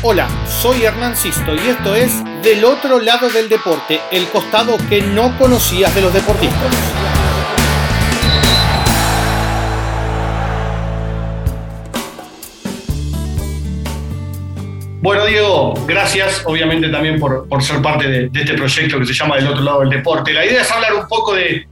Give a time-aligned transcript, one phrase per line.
[0.00, 5.02] Hola, soy Hernán Sisto y esto es Del otro lado del deporte, el costado que
[5.02, 6.72] no conocías de los deportistas.
[15.00, 19.34] Bueno, Diego, gracias obviamente también por, ser parte de, de, este proyecto que se llama
[19.34, 20.32] Del otro lado del deporte.
[20.32, 21.66] La idea es hablar un poco de,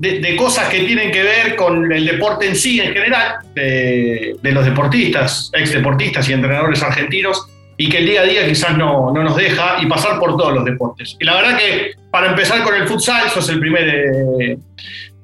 [0.00, 4.64] de, cosas que tienen que ver con el deporte en sí en general, de, los
[4.64, 7.46] deportistas, ex deportistas y entrenadores argentinos,
[7.76, 10.54] y que el día a día quizás no, no, nos deja, y pasar por todos
[10.54, 11.16] los deportes.
[11.20, 14.58] Y la verdad que para empezar con el futsal, sos el primer eh,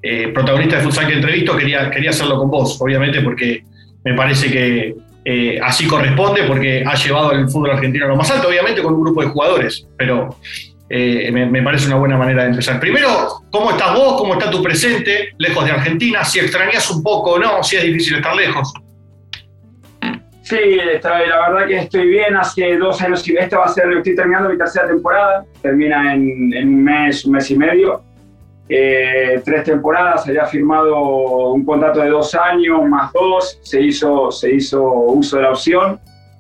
[0.03, 3.65] eh, protagonista de futsal que entrevisto, quería, quería hacerlo con vos, obviamente, porque
[4.05, 8.31] me parece que eh, así corresponde, porque ha llevado el fútbol argentino a lo más
[8.31, 10.37] alto, obviamente con un grupo de jugadores, pero
[10.89, 12.79] eh, me, parece una buena manera de empezar.
[12.79, 13.09] Primero,
[13.51, 14.17] ¿cómo estás vos?
[14.19, 16.25] ¿Cómo está tu presente lejos de Argentina?
[16.25, 18.73] Si extrañas un poco o no, si es difícil estar lejos.
[20.43, 22.37] Sí, la verdad que estoy bien.
[22.37, 25.45] Hace dos años y esta va a ser, estoy terminando mi tercera temporada.
[25.61, 28.03] Termina en, un mes, un mes y medio.
[28.69, 33.59] Eh, tres temporadas, había firmado un contrato de dos años más dos.
[33.63, 35.99] Se hizo, se hizo uso de la opción.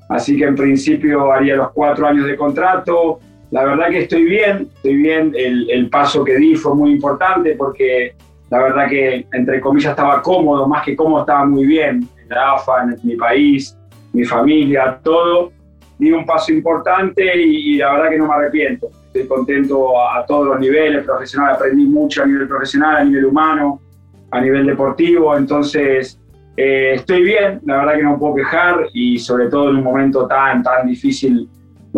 [0.08, 3.18] Así que en principio haría los cuatro años de contrato
[3.50, 5.32] la verdad que estoy bien, estoy bien.
[5.34, 8.14] El, paso que di fue muy importante porque
[8.50, 12.08] la verdad que, entre comillas, estaba cómodo, más que cómodo, estaba muy bien.
[12.22, 13.76] En la AFA, en mi país,
[14.12, 15.52] mi familia, todo.
[15.98, 18.90] Di un paso importante y, la verdad que no me arrepiento.
[19.06, 23.80] Estoy contento a, todos los niveles, profesional, aprendí mucho a nivel profesional, a nivel humano,
[24.30, 26.20] a nivel deportivo, entonces
[26.56, 30.26] eh, estoy bien, la verdad que no puedo quejar y sobre todo en un momento
[30.26, 31.48] tan, tan difícil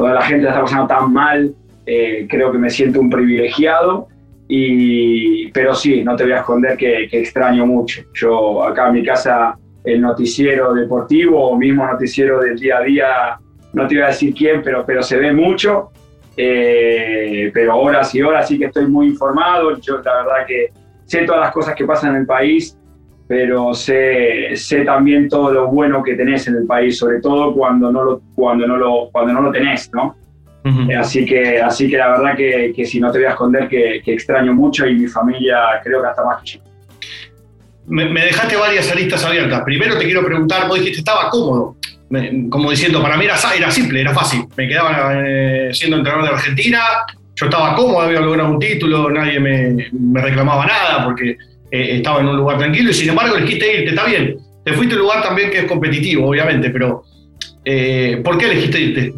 [0.02, 1.54] donde la gente la está pasando tan mal,
[1.84, 4.06] eh, creo que me siento un privilegiado.
[4.46, 8.02] Y, pero sí, no te voy a esconder que, extraño mucho.
[8.14, 13.38] Yo acá en mi casa, el noticiero deportivo o mismo noticiero del día a día,
[13.72, 15.90] no te voy a decir quién, pero, pero se ve mucho.
[16.36, 19.76] Eh, pero horas y horas sí que estoy muy informado.
[19.80, 20.68] Yo la verdad que
[21.06, 22.77] sé todas las cosas que pasan en el país,
[23.28, 27.92] pero sé, sé también todo lo bueno que tenés en el país, sobre todo cuando
[27.92, 30.16] no lo, cuando no lo, cuando no lo tenés, ¿no?
[30.98, 34.02] así, que, así que la verdad que, que, si no te voy a esconder que,
[34.04, 36.60] que, extraño mucho y mi familia creo que hasta más que yo.
[37.86, 39.62] Me, dejaste varias aristas abiertas.
[39.62, 41.76] Primero te quiero preguntar, vos dijiste, estaba cómodo,
[42.50, 44.46] como diciendo, para mí era, era simple, era fácil.
[44.56, 46.80] Me quedaba eh, siendo entrenador de Argentina,
[47.34, 51.38] yo estaba cómodo, había logrado un título, nadie me, me reclamaba nada, porque
[51.70, 54.38] eh, estaba en un lugar tranquilo y sin embargo elegiste irte, está bien.
[54.64, 57.04] Te fuiste a un lugar también que es competitivo, obviamente, pero
[57.64, 59.14] eh, ¿por qué elegiste irte?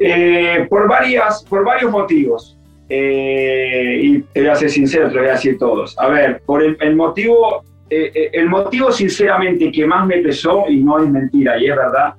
[0.00, 2.56] Eh, por, varias, por varios motivos.
[2.88, 5.98] y te voy a ser sincero, te lo voy a decir todos.
[5.98, 11.10] A ver, por el, motivo, el motivo sinceramente que más me pesó, y no es
[11.10, 12.14] mentira, y es verdad,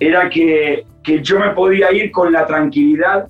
[0.00, 3.28] era que, que yo me podía ir con la tranquilidad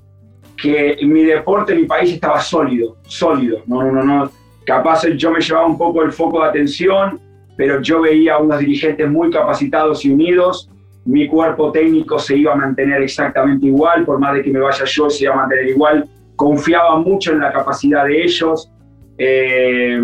[0.63, 3.63] que mi deporte, mi país estaba sólido, sólido.
[3.67, 4.31] No, no, no,
[4.65, 7.21] Capaz yo me llevaba un poco el foco de atención,
[7.57, 10.71] pero yo veía a unos dirigentes muy capacitados y unidos.
[11.05, 14.85] Mi cuerpo técnico se iba a mantener exactamente igual, por más de que me vaya
[14.85, 16.09] yo, se iba a mantener igual.
[16.37, 18.71] Confiaba mucho en la capacidad de ellos.
[19.19, 20.01] Eh,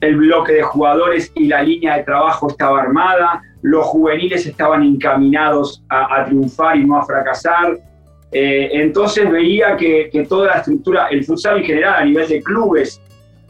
[0.00, 3.42] el bloque de jugadores y la línea de trabajo estaba armada.
[3.62, 7.78] Los juveniles estaban encaminados a, a triunfar y no a fracasar
[8.36, 13.00] eh, entonces veía que, toda la estructura, el futsal en general a nivel de clubes,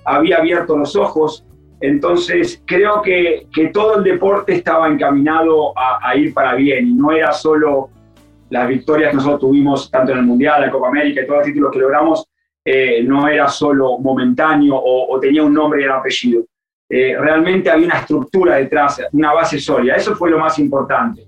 [0.04, 1.42] había abierto los ojos.
[1.80, 7.32] Entonces creo que, todo el deporte estaba encaminado a, ir para bien y no era
[7.32, 7.88] solo
[8.50, 11.46] las victorias que nosotros tuvimos tanto en el Mundial, la Copa América y todos los
[11.46, 12.28] títulos que logramos,
[12.62, 16.44] eh, no era solo momentáneo o, tenía un nombre y un apellido.
[16.90, 19.96] Eh, realmente había una estructura detrás, una base sólida.
[19.96, 21.26] Eso fue lo más importante.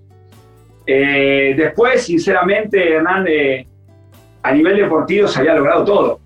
[0.86, 3.66] Eh, después, sinceramente, Hernán, eh,
[4.42, 6.20] a nivel deportivo se había logrado todo.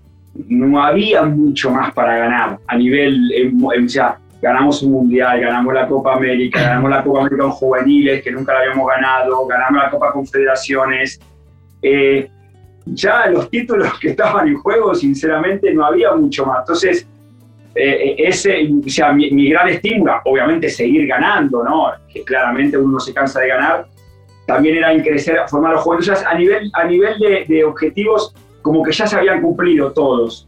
[0.47, 2.59] No había mucho más para ganar.
[2.67, 7.41] A nivel, o sea, ganamos un mundial, ganamos la Copa América, ganamos la Copa América
[7.43, 11.19] con juveniles, que nunca la habíamos ganado, ganamos la Copa Confederaciones.
[11.81, 12.29] Eh,
[12.85, 16.59] ya los títulos que estaban en juego, sinceramente, no había mucho más.
[16.59, 17.07] Entonces,
[17.73, 21.91] ese, o sea, mi, mi, gran estímulo, obviamente, seguir ganando, ¿no?
[22.11, 23.85] Que claramente uno se cansa de ganar,
[24.51, 26.09] también era en crecer, formar los jóvenes.
[26.09, 27.17] a nivel, a nivel
[27.47, 30.47] de, objetivos, como que ya se habían cumplido todos.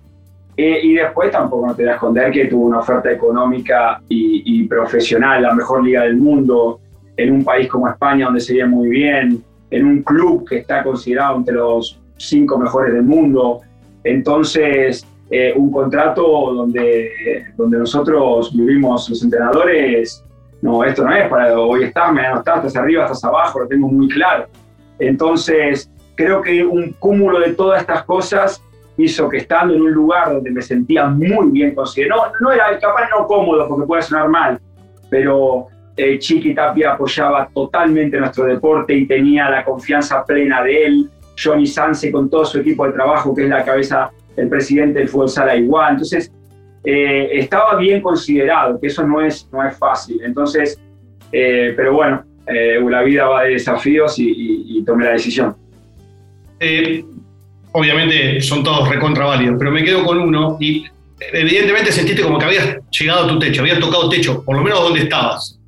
[0.57, 4.63] Eh, y después tampoco no te voy a esconder que tuvo una oferta económica y,
[4.67, 6.79] profesional, la mejor liga del mundo,
[7.15, 9.41] en un país como España donde se ve muy bien,
[9.71, 13.61] en un club que está considerado entre los cinco mejores del mundo.
[14.03, 17.09] Entonces, eh, un contrato donde,
[17.55, 20.23] donde nosotros vivimos los entrenadores
[20.63, 23.89] no, esto no es para hoy estás, mañana no estás, arriba, estás abajo, lo tengo
[23.89, 24.47] muy claro.
[24.97, 28.63] Entonces, creo que un cúmulo de todas estas cosas
[28.95, 32.79] hizo que estando en un lugar donde me sentía muy bien considerado, no, no era
[32.79, 34.57] capaz no cómodo porque puede sonar mal,
[35.09, 35.67] pero
[35.97, 41.67] eh, Chiqui Tapia apoyaba totalmente nuestro deporte y tenía la confianza plena de él, Johnny
[41.67, 45.27] Sanse con todo su equipo de trabajo, que es la cabeza, el presidente del fútbol
[45.27, 46.31] sala igual, entonces
[46.83, 50.79] eh, estaba bien considerado, que eso no es, no es fácil, entonces,
[51.31, 55.55] eh, pero bueno, la vida va de desafíos y, y tomé la decisión
[57.73, 60.85] obviamente son todos recontra válidos, pero me quedo con uno y
[61.33, 64.79] evidentemente sentiste como que habías llegado a tu techo, habías tocado techo, por lo menos
[64.79, 65.59] donde estabas.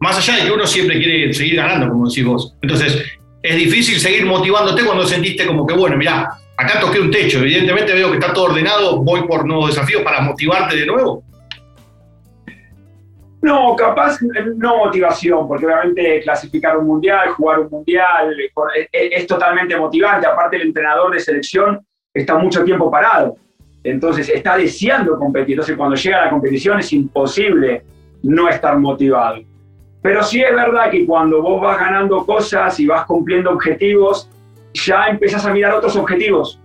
[0.00, 2.54] Más allá de que uno siempre quiere seguir ganando, como decís vos.
[2.60, 3.04] Entonces,
[3.40, 6.28] es difícil seguir motivándote cuando sentiste como que, bueno, mirá,
[6.62, 10.20] acá toqué un techo, evidentemente veo que está todo ordenado, voy por nuevos desafíos para
[10.20, 11.22] motivarte de nuevo.
[13.42, 14.18] No, capaz
[14.56, 18.36] no motivación, porque obviamente clasificar un mundial, jugar un mundial,
[18.92, 20.28] es, totalmente motivante.
[20.28, 23.34] Aparte, el entrenador de selección está mucho tiempo parado,
[23.82, 25.54] entonces está deseando competir.
[25.54, 27.82] Entonces, cuando llega la competición es imposible
[28.22, 29.40] no estar motivado.
[30.02, 34.30] Pero sí es verdad que cuando vos vas ganando cosas y vas cumpliendo objetivos,
[34.74, 36.58] ya empiezas a mirar otros objetivos.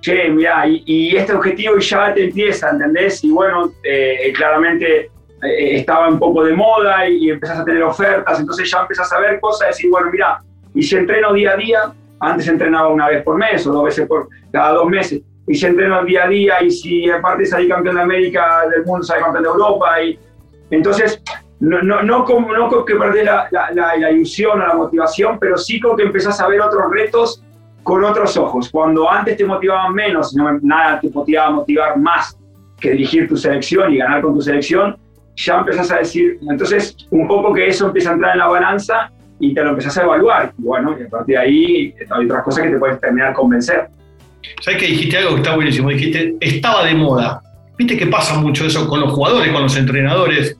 [0.00, 3.22] Che, mira, y, este objetivo ya te empieza, ¿entendés?
[3.22, 5.10] Y bueno, eh, claramente
[5.42, 9.20] eh, estaba un poco de moda y, empezás a tener ofertas, entonces ya empezás a
[9.20, 10.38] ver cosas, decir, bueno, mira,
[10.74, 14.06] y si entreno día a día, antes entrenaba una vez por mes o dos veces
[14.06, 17.96] por cada dos meses, y si entreno día a día y si aparte salí campeón
[17.96, 20.18] de América, del mundo salí campeón de Europa, y
[20.70, 21.20] entonces
[21.62, 25.56] no, no, no, como, no que perder la, la, la, ilusión o la motivación, pero
[25.56, 27.40] sí con que empezás a ver otros retos
[27.84, 28.68] con otros ojos.
[28.68, 32.36] Cuando antes te motivaban menos, no, nada te motivaba a motivar más
[32.80, 34.96] que dirigir tu selección y ganar con tu selección,
[35.36, 39.12] ya empezás a decir, entonces un poco que eso empieza a entrar en la balanza
[39.38, 40.52] y te lo empezás a evaluar.
[40.58, 43.86] Bueno, y a partir de ahí hay otras cosas que te puedes terminar convencer.
[44.60, 45.90] ¿Sabes que dijiste algo que está buenísimo?
[45.90, 47.40] Dijiste, estaba de moda.
[47.78, 50.58] Viste que pasa mucho eso con los jugadores, con los entrenadores.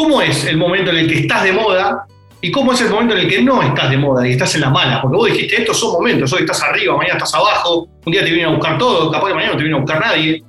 [0.00, 2.06] ¿Cómo es el momento en el que estás de moda
[2.40, 4.62] y cómo es el momento en el que no estás de moda y estás en
[4.62, 5.02] la mala?
[5.02, 8.30] Porque vos dijiste, estos son momentos, hoy estás arriba, mañana estás abajo, un día te
[8.30, 10.42] viene a buscar todo, capaz que mañana no te viene a buscar nadie.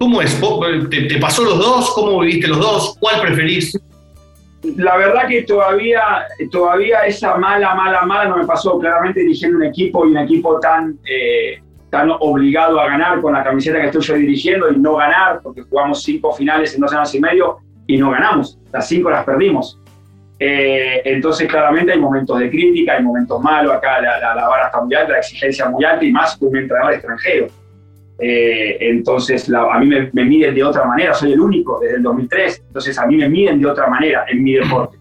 [0.00, 0.36] ¿Cómo es?
[0.90, 1.92] ¿Te, pasó los dos?
[1.94, 2.96] ¿Cómo viviste los dos?
[2.98, 3.80] ¿Cuál preferís?
[4.76, 8.80] La verdad que todavía, todavía esa mala, mala, mala no me pasó.
[8.80, 13.44] Claramente dirigiendo un equipo y un equipo tan, eh, tan obligado a ganar con la
[13.44, 17.14] camiseta que estoy yo dirigiendo y no ganar, porque jugamos cinco finales en dos años
[17.14, 17.58] y medio
[17.88, 18.56] y no ganamos.
[18.72, 19.80] Las cinco las perdimos.
[20.38, 23.74] Eh, entonces, claramente hay momentos de crítica, hay momentos malos.
[23.74, 26.56] Acá la, la, la, vara está muy alta, la exigencia muy alta y más un
[26.56, 27.48] entrenador extranjero.
[28.20, 32.64] Eh, entonces a mí me, miden de otra manera, soy el único desde el 2003,
[32.66, 34.98] entonces a mí me miden de otra manera en mi deporte.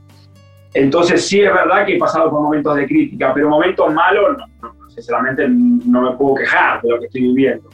[0.74, 4.38] Entonces sí es verdad que he pasado por momentos de crítica, pero momentos malos,
[4.94, 7.68] sinceramente no me puedo quejar de lo que estoy viviendo.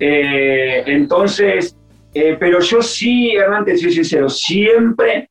[0.00, 1.76] Eh, entonces,
[2.14, 5.28] eh, pero yo sí, Hernán, te soy sincero, siempre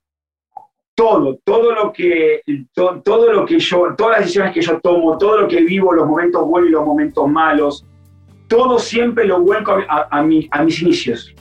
[0.95, 2.41] todo, todo lo que,
[2.75, 6.07] todo lo que yo, todas las decisiones que yo tomo, todo lo que vivo, los
[6.07, 7.85] momentos buenos y los momentos malos,
[8.47, 11.33] todo siempre lo vuelco a, a, mis inicios.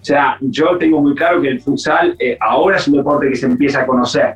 [0.00, 3.36] O sea, yo tengo muy claro que el futsal eh, ahora es un deporte que
[3.36, 4.34] se empieza a conocer,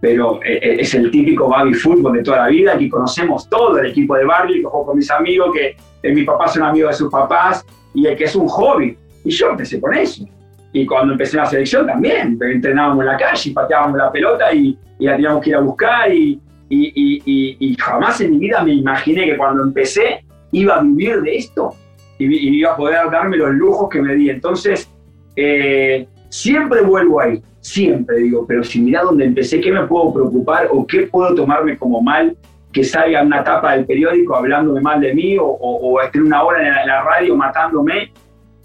[0.00, 3.78] pero eh, eh, es el típico baby fútbol de toda la vida, que conocemos todo,
[3.78, 6.86] el equipo de barrio, que juego con mis amigos, que mi papá es un amigo
[6.86, 8.96] de sus papás, y que es un hobby.
[9.24, 10.24] Y yo empecé con eso.
[10.72, 14.78] Y cuando empecé en la selección también, entrenábamos en la calle, pateábamos la pelota y,
[14.98, 16.12] y la teníamos que ir a buscar.
[16.12, 21.20] Y, y, y, jamás en mi vida me imaginé que cuando empecé iba a vivir
[21.22, 21.74] de esto
[22.18, 24.30] y, iba a poder darme los lujos que me di.
[24.30, 24.88] Entonces,
[25.36, 30.68] eh, siempre vuelvo ahí, siempre digo, pero si mira dónde empecé, ¿qué me puedo preocupar
[30.70, 32.36] o qué puedo tomarme como mal
[32.72, 36.60] que salga una tapa del periódico hablándome mal de mí o, o, esté una hora
[36.60, 38.12] en la, radio matándome?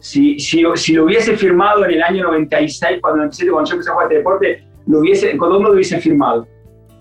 [0.06, 3.90] Si, si, si, lo hubiese firmado en el año 96, cuando, empecé, cuando yo empecé
[3.90, 6.48] a jugar este deporte, lo hubiese, cuando uno lo hubiese firmado.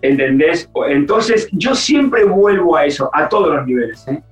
[0.01, 0.71] ¿Entendés?
[0.89, 4.09] Entonces, yo siempre vuelvo a eso, a todos los niveles.
[4.09, 4.23] ¿eh?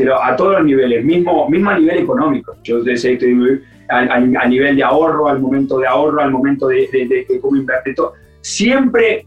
[0.00, 2.56] pero a todos los niveles, mismo, mismo a nivel económico.
[2.62, 7.40] Yo sé, estoy a, nivel de ahorro, al momento de ahorro, al momento de, de,
[7.40, 8.14] cómo invertir todo.
[8.40, 9.26] Siempre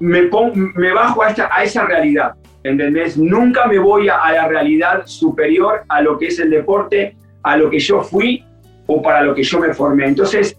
[0.00, 0.30] me,
[0.76, 2.32] me bajo a, esta, a esa realidad,
[2.64, 3.18] ¿entendés?
[3.18, 7.56] Nunca me voy a, a la realidad superior a lo que es el deporte, a
[7.56, 8.44] lo que yo fui
[8.86, 10.06] o para lo que yo me formé.
[10.06, 10.56] Entonces,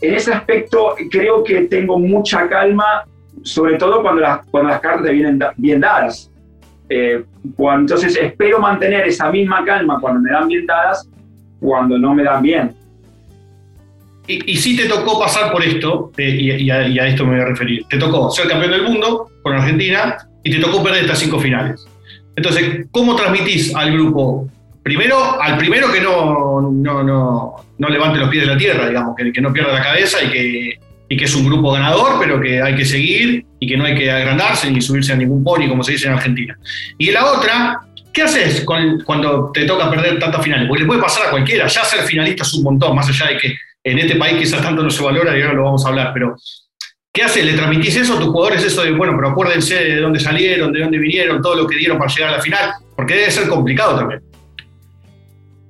[0.00, 3.04] en ese aspecto creo que tengo mucha calma,
[3.42, 6.30] sobre todo cuando las, cuando las cartas vienen bien dadas.
[6.88, 7.24] Eh,
[7.58, 11.08] entonces espero mantener esa misma calma cuando me dan bien dadas,
[11.60, 12.74] cuando no me dan bien.
[14.28, 17.84] y, sí te tocó pasar por esto, eh, y, a, esto me voy a referir.
[17.88, 21.86] Te tocó ser campeón del mundo con Argentina y te tocó perder estas cinco finales.
[22.36, 24.48] Entonces, ¿cómo transmitís al grupo?
[24.86, 29.16] Primero, al primero que no, no, no, no levante los pies de la tierra, digamos,
[29.16, 30.78] que, que no pierda la cabeza y que,
[31.08, 33.96] y que es un grupo ganador, pero que hay que seguir y que no hay
[33.96, 36.56] que agrandarse ni subirse a ningún pony, como se dice en Argentina.
[36.98, 37.80] Y la otra,
[38.12, 40.68] ¿qué haces cuando te toca perder tantas finales?
[40.68, 43.38] Porque le puede pasar a cualquiera, ya ser finalista es un montón, más allá de
[43.38, 46.12] que en este país quizás tanto no se valora y ahora lo vamos a hablar,
[46.14, 46.36] pero
[47.12, 47.44] ¿qué haces?
[47.44, 48.62] ¿Le transmitís eso a tus jugadores?
[48.62, 51.98] Eso de, bueno, pero acuérdense de dónde salieron, de dónde vinieron, todo lo que dieron
[51.98, 54.20] para llegar a la final, porque debe ser complicado también.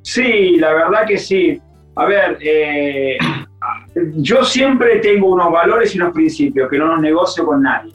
[0.06, 1.60] Sí, la verdad que sí.
[1.96, 3.18] A ver, eh,
[4.14, 7.92] yo siempre tengo unos valores y unos principios que no los negocio con nadie.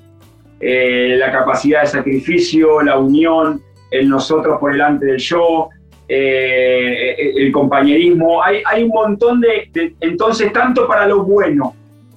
[0.60, 5.70] Eh, la capacidad de sacrificio, la unión, el nosotros por delante del yo,
[6.10, 11.74] eh, el compañerismo, hay, hay un montón de, Entonces, tanto para lo bueno,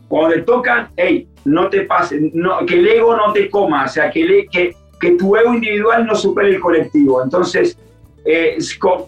[0.09, 3.89] cuando te tocan, hey, no te pases, no, que el ego no te coma, o
[3.89, 7.23] sea, que, que, que tu ego individual no supere el colectivo.
[7.23, 7.79] Entonces,
[8.25, 8.59] eh,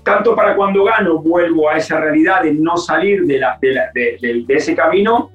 [0.02, 4.54] tanto para cuando gano, vuelvo a esa realidad de no salir de, la, de, de,
[4.54, 5.30] ese camino,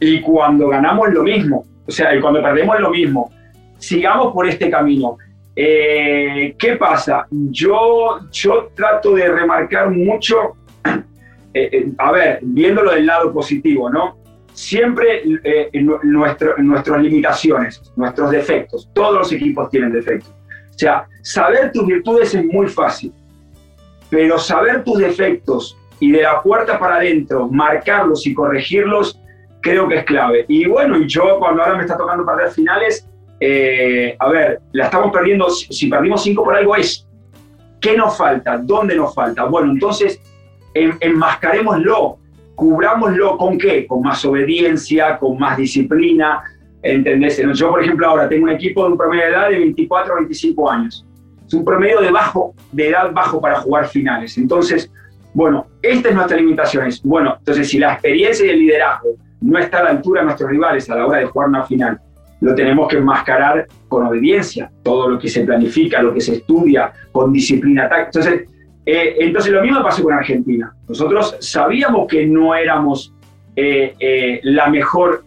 [0.00, 3.32] y cuando ganamos lo mismo, o sea, y cuando perdemos lo mismo.
[3.78, 5.16] Sigamos por este camino.
[5.56, 7.26] Eh, ¿Qué pasa?
[7.30, 14.18] Yo, yo trato de remarcar mucho, eh, eh, a ver, viéndolo del lado positivo, ¿no?
[14.52, 15.22] Siempre
[16.02, 20.32] nuestro, nuestras limitaciones, nuestros defectos, todos los equipos tienen defectos.
[20.78, 23.12] O sea, saber tus virtudes es muy fácil,
[24.08, 29.20] pero saber tus defectos y de la puerta para adentro, marcarlos y corregirlos,
[29.60, 30.44] creo que es clave.
[30.46, 33.08] Y bueno, yo cuando ahora me está tocando perder finales,
[33.40, 37.04] eh, a ver, la estamos perdiendo, si perdimos cinco por algo es,
[37.80, 38.58] ¿qué nos falta?
[38.58, 39.46] ¿Dónde nos falta?
[39.46, 40.20] Bueno, entonces
[40.74, 42.18] enmascarémoslo,
[42.54, 43.84] cubrámoslo con qué?
[43.84, 46.40] Con más obediencia, con más disciplina,
[46.82, 47.40] ¿entendés?
[47.54, 50.16] Yo, por ejemplo, ahora tengo un equipo de un promedio de edad de 24 a
[50.16, 51.04] 25 años.
[51.46, 54.36] Es un promedio de, bajo, de edad bajo para jugar finales.
[54.36, 54.90] Entonces,
[55.32, 56.88] bueno, esta es nuestra limitación.
[57.04, 60.50] Bueno, entonces si la experiencia y el liderazgo no está a la altura de nuestros
[60.50, 62.00] rivales a la hora de jugar una final,
[62.40, 66.92] lo tenemos que enmascarar con obediencia, todo lo que se planifica, lo que se estudia,
[67.10, 68.06] con disciplina táctica.
[68.06, 68.48] Entonces,
[68.86, 70.72] eh, entonces lo mismo pasó con Argentina.
[70.88, 73.12] Nosotros sabíamos que no éramos
[73.56, 75.24] eh, eh, la mejor,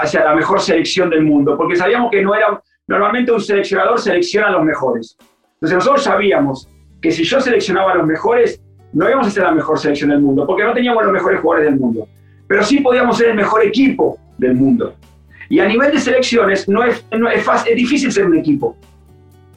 [0.00, 4.48] hacia la mejor selección del mundo, porque sabíamos que no era, normalmente un seleccionador selecciona
[4.48, 5.16] a los mejores.
[5.54, 6.68] Entonces nosotros sabíamos
[7.00, 10.20] que si yo seleccionaba a los mejores, no íbamos a ser la mejor selección del
[10.20, 12.08] mundo, porque no teníamos los mejores jugadores del mundo,
[12.46, 14.94] pero sí podíamos ser el mejor equipo del mundo.
[15.48, 18.76] Y a nivel de selecciones no es, es, fácil, es difícil ser un equipo,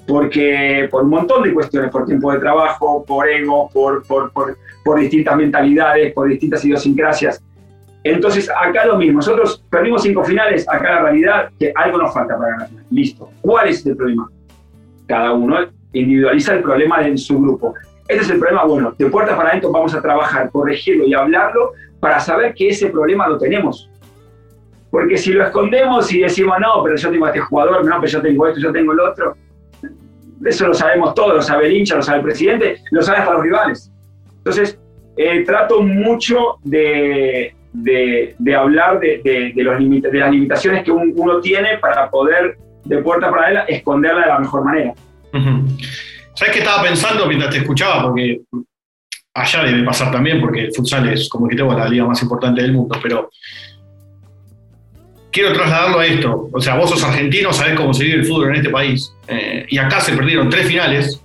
[0.08, 4.58] porque por un montón de cuestiones, por tiempo de trabajo, por ego, por, por, por,
[4.84, 7.42] por distintas mentalidades, por distintas idiosincrasias.
[8.04, 9.18] Entonces, acá lo mismo.
[9.18, 12.70] Nosotros perdimos cinco finales, acá la realidad que algo nos falta para ganar.
[12.90, 13.30] Listo.
[13.42, 14.30] ¿Cuál es el problema?
[15.08, 15.58] Cada uno
[15.94, 17.76] individualiza el problema en su grupo.
[18.08, 21.74] Este es el problema, bueno, de puertas para adentro vamos a trabajar, corregirlo y hablarlo
[22.00, 23.90] para saber que ese problema lo tenemos.
[24.90, 28.12] Porque si lo escondemos y decimos, no, pero yo tengo a este jugador, no, pero
[28.12, 29.38] yo tengo esto, yo tengo el otro,
[30.44, 33.34] eso lo sabemos todos, lo sabe el hincha, lo sabe el presidente, lo saben hasta
[33.34, 33.92] los rivales.
[34.38, 34.78] Entonces,
[35.16, 41.78] eh, trato mucho de, de, hablar de, de, los de las limitaciones que uno tiene
[41.78, 44.94] para poder, de puerta para él, esconderla de la mejor manera.
[46.34, 48.04] ¿Sabes qué estaba pensando mientras te escuchaba?
[48.04, 48.42] Porque
[49.34, 52.62] allá debe pasar también, porque el futsal es, como que tengo la liga más importante
[52.62, 53.30] del mundo, pero
[55.32, 56.50] quiero trasladarlo a esto.
[56.52, 59.14] O sea, vos sos argentino, sabés cómo se vive el fútbol en este país.
[59.28, 61.22] Eh, y acá se perdieron tres finales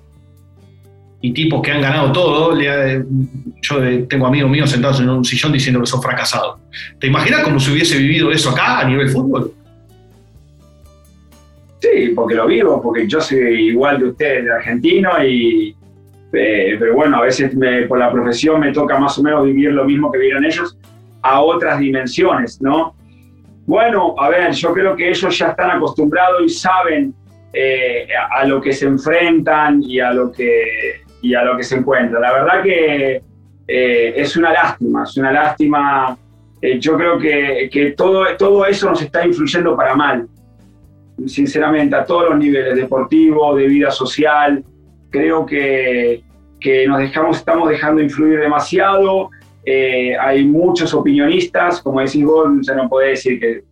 [1.20, 2.58] y tipos que han ganado todo.
[2.58, 6.60] yo tengo amigos míos sentados en un sillón diciendo que son fracasados.
[7.00, 9.52] ¿Te imaginas cómo se hubiese vivido eso acá a nivel fútbol?
[11.80, 15.76] Sí, porque lo vivo, porque yo soy igual de ustedes, de argentino, y,
[16.32, 17.52] eh, pero bueno, a veces
[17.88, 20.76] por la profesión me toca más o menos vivir lo mismo que vieron ellos
[21.22, 22.94] a otras dimensiones, ¿no?
[23.66, 27.14] Bueno, a ver, yo creo que ellos ya están acostumbrados y saben
[27.52, 31.76] eh, a, lo que se enfrentan y a lo que, y a lo que se
[31.76, 32.20] encuentran.
[32.22, 33.22] La verdad que
[33.68, 36.16] eh, es una lástima, es una lástima.
[36.60, 40.26] Eh, yo creo que, que, todo, todo eso nos está influyendo para mal,
[41.26, 44.64] sinceramente, a todos los niveles, deportivo, de vida social.
[45.10, 46.22] Creo que,
[46.60, 49.30] que nos dejamos, estamos dejando influir demasiado
[49.68, 53.64] eh, hay muchos opinionistas, como decís vos, se no puede decir que,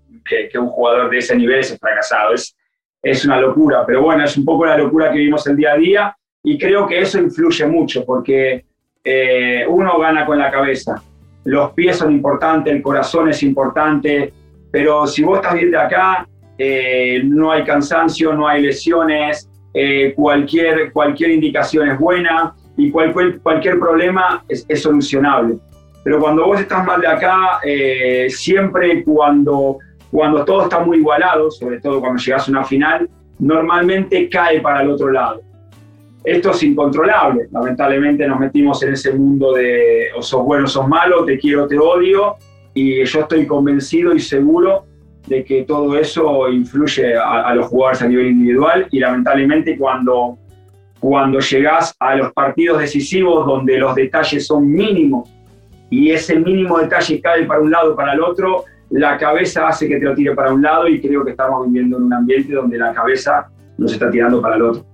[0.50, 2.56] que, un jugador de ese nivel es fracasado, es,
[3.00, 5.76] es una locura, pero bueno, es un poco la locura que vivimos el día a
[5.76, 8.64] día y creo que eso influye mucho porque
[9.02, 11.02] eh, uno gana con la cabeza,
[11.44, 14.32] los pies son importantes, el corazón es importante,
[14.70, 20.12] pero si vos estás bien de acá, eh, no hay cansancio, no hay lesiones, eh,
[20.14, 25.56] cualquier, cualquier indicación es buena y cualquier, cualquier problema es, solucionable.
[26.04, 29.78] Pero cuando vos estás mal de acá, eh, siempre cuando,
[30.10, 33.08] cuando todo está muy igualado, sobre todo cuando llegas a una final,
[33.38, 35.40] normalmente cae para el otro lado.
[36.25, 37.49] Esto es incontrolable.
[37.52, 41.78] Lamentablemente nos metimos en ese mundo de o sos bueno sos malo, te quiero, te
[41.78, 42.37] odio,
[42.73, 44.85] y yo estoy convencido y seguro
[45.26, 50.37] de que todo eso influye a, los jugadores a nivel individual y lamentablemente cuando,
[50.99, 55.31] cuando llegas a los partidos decisivos donde los detalles son mínimos
[55.88, 59.88] y ese mínimo detalle cae para un lado o para el otro, la cabeza hace
[59.88, 62.52] que te lo tire para un lado y creo que estamos viviendo en un ambiente
[62.52, 64.85] donde la cabeza nos está tirando para el otro.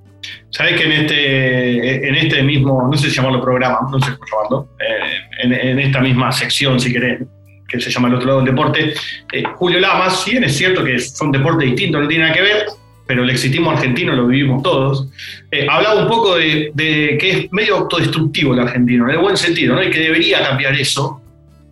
[0.51, 4.27] Sabes que en este, en este mismo, no sé si llamarlo programa, no sé cómo
[4.27, 7.21] llamarlo, eh, en, esta misma sección, si querés,
[7.69, 8.95] que se llama El otro lado del deporte.
[9.33, 12.43] Eh, Julio Lamas, si bien es cierto que son deportes distintos, no tiene nada que
[12.43, 12.67] ver,
[13.07, 15.09] pero el exitismo argentino lo vivimos todos.
[15.51, 19.77] Eh, hablaba un poco de, que es medio autodestructivo el argentino, en el buen sentido,
[19.77, 19.83] ¿no?
[19.83, 21.21] y que debería cambiar eso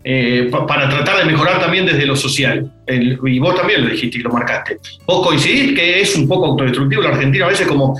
[0.04, 2.72] eh, para tratar de mejorar también desde lo social.
[2.88, 4.78] y vos también lo dijiste y lo marcaste.
[5.06, 7.94] Vos coincidís que es un poco autodestructivo el argentino, a veces como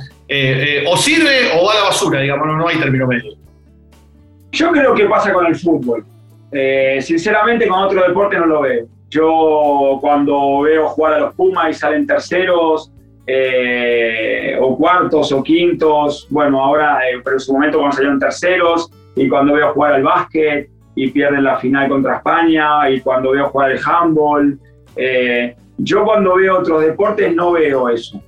[0.86, 3.32] o sirve o va a la basura, digamos, no, hay término medio.
[4.52, 6.04] Yo creo que pasa con el fútbol.
[6.50, 8.86] Eh, sinceramente, con otro deporte no lo veo.
[9.10, 12.92] Yo cuando veo jugar a los Pumas y salen terceros,
[13.26, 18.90] eh, o cuartos o quintos, bueno, ahora, eh, pero en su momento cuando salieron terceros,
[19.16, 23.48] y cuando veo jugar al básquet y pierden la final contra España, y cuando veo
[23.48, 24.58] jugar el handball,
[25.78, 28.20] yo cuando veo otros deportes no veo eso.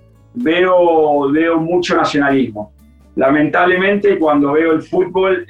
[0.43, 2.73] Veo, veo mucho nacionalismo.
[3.17, 5.47] Lamentablemente, cuando veo el fútbol,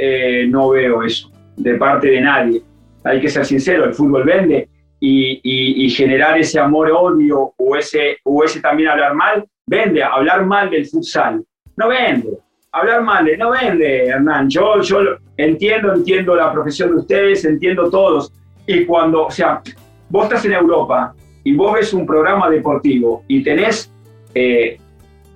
[0.48, 2.62] no veo eso de parte de nadie.
[3.04, 4.68] Hay que ser sincero, el fútbol vende
[5.00, 10.02] y, generar ese amor-odio o ese, o ese también hablar mal, vende.
[10.02, 11.42] Hablar mal del futsal,
[11.76, 12.30] no vende.
[12.72, 14.48] Hablar mal no vende, Hernán.
[14.48, 14.98] Yo, yo
[15.36, 18.32] entiendo, entiendo la profesión de ustedes, entiendo todos.
[18.66, 19.60] Y cuando, o sea,
[20.08, 23.92] vos estás en Europa y vos ves un programa deportivo y tenés
[24.34, 24.78] eh,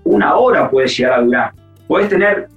[0.05, 1.53] una hora, puede llegar a durar.
[1.87, 2.49] Puedes tener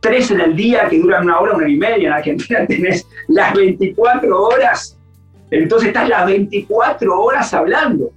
[0.00, 2.08] tres en el día que duran una hora, una y media.
[2.08, 4.98] En Argentina tenés las 24 horas.
[5.50, 8.10] Entonces estás las 24 horas hablando.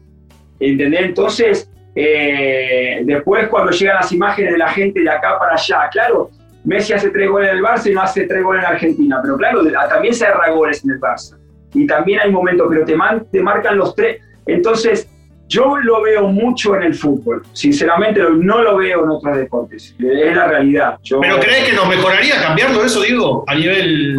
[0.59, 1.01] ¿Entendés?
[1.01, 6.29] Entonces, eh, después cuando llegan las imágenes de la gente de acá para allá, claro,
[6.63, 9.37] Messi hace tres goles en el Barça y no hace tres goles en Argentina, pero
[9.37, 11.37] claro, también se agarra goles en el Barça.
[11.73, 14.21] Y también hay momentos, pero te marcan los tres.
[14.45, 15.07] Entonces,
[15.49, 17.41] yo lo veo mucho en el fútbol.
[17.53, 19.95] Sinceramente, no lo veo en otros deportes.
[19.97, 20.99] Es la realidad.
[21.03, 23.43] ¿Pero crees que nos mejoraría cambiarlo eso, digo?
[23.47, 24.15] A nivel,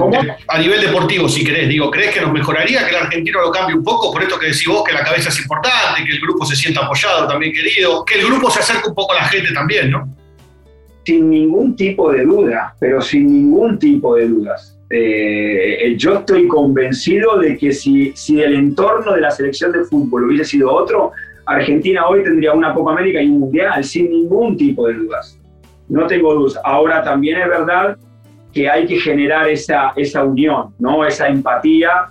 [0.49, 1.69] a nivel deportivo, si querés.
[1.69, 4.13] Digo, ¿crees que nos mejoraría que el argentino lo cambie un poco?
[4.13, 6.85] Por esto que decís vos, que la cabeza es importante, que el grupo se sienta
[6.85, 10.09] apoyado, también querido, que el grupo se acerque un poco a la gente también, ¿no?
[11.05, 14.80] Sin ningún tipo de duda, pero sin ningún tipo de dudas.
[14.93, 20.25] Eh, yo estoy convencido de que si, si el entorno de la selección de fútbol
[20.25, 21.13] hubiese sido otro,
[21.47, 25.39] Argentina hoy tendría una Copa América y un Mundial sin ningún tipo de dudas.
[25.89, 26.61] No tengo dudas.
[26.65, 27.97] Ahora también es verdad
[28.53, 31.05] que hay que generar esa, esa unión, ¿no?
[31.07, 32.09] esa empatía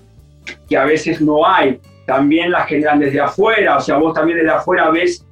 [0.69, 1.79] que a veces no hay.
[2.05, 5.25] También la generan desde afuera, o sea, vos también desde afuera ves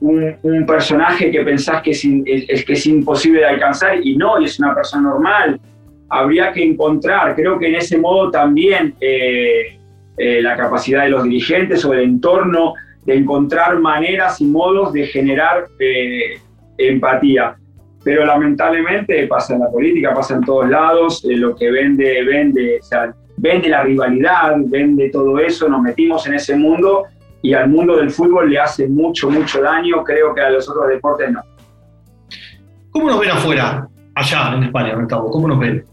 [0.00, 4.40] un, un personaje que pensás que es, es, que es imposible de alcanzar y no,
[4.40, 5.60] y es una persona normal
[6.08, 9.78] habría que encontrar, creo que en ese modo también eh,
[10.16, 15.06] eh, la capacidad de los dirigentes o el entorno de encontrar maneras y modos de
[15.06, 16.38] generar eh,
[16.78, 17.56] empatía.
[18.02, 22.82] Pero lamentablemente pasa en la política, pasa en todos lados, lo que vende, vende, o
[22.82, 27.04] sea, vende la rivalidad, vende todo eso, nos metimos en ese mundo
[27.40, 30.88] y al mundo del fútbol le hace mucho, mucho daño, creo que a los otros
[30.88, 31.42] deportes no.
[32.90, 35.30] ¿Cómo nos ven afuera, allá en España, Gustavo?
[35.30, 35.84] ¿Cómo nos ven?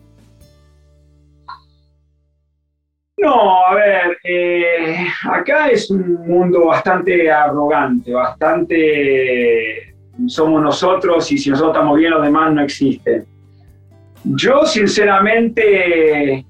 [3.22, 9.94] No, a ver, eh, acá es un mundo bastante arrogante, bastante
[10.26, 13.26] somos nosotros y si nosotros estamos bien los demás no existen.
[14.24, 16.44] Yo sinceramente,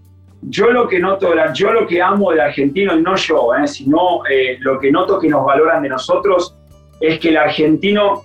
[0.44, 4.58] yo lo que noto, yo lo que amo del argentino, no yo, eh, sino eh,
[4.62, 6.56] lo que noto que nos valoran de nosotros
[7.02, 8.22] es que el argentino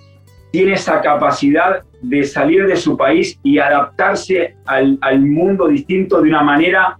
[0.53, 6.29] tiene esa capacidad de salir de su país y adaptarse al, al mundo distinto de
[6.29, 6.97] una manera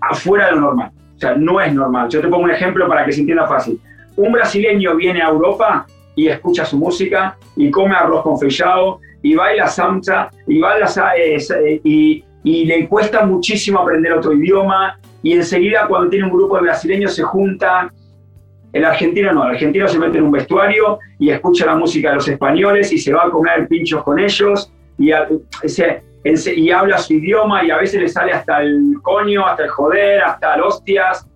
[0.00, 0.90] afuera de lo normal.
[1.16, 2.08] O sea, no es normal.
[2.08, 3.78] Yo te pongo un ejemplo para que se entienda fácil.
[4.16, 5.86] Un brasileño viene a Europa
[6.16, 10.86] y escucha su música y come arroz con fechado y baila samcha y baila
[11.16, 16.56] eh, y, y le cuesta muchísimo aprender otro idioma y enseguida cuando tiene un grupo
[16.56, 17.92] de brasileños se junta.
[18.72, 22.16] El argentino no, el argentino se mete en un vestuario y escucha la música de
[22.16, 25.10] los españoles y se va a comer pinchos con ellos y,
[26.24, 30.22] y habla su idioma y a veces le sale hasta el coño, hasta el joder,
[30.22, 31.26] hasta el hostias,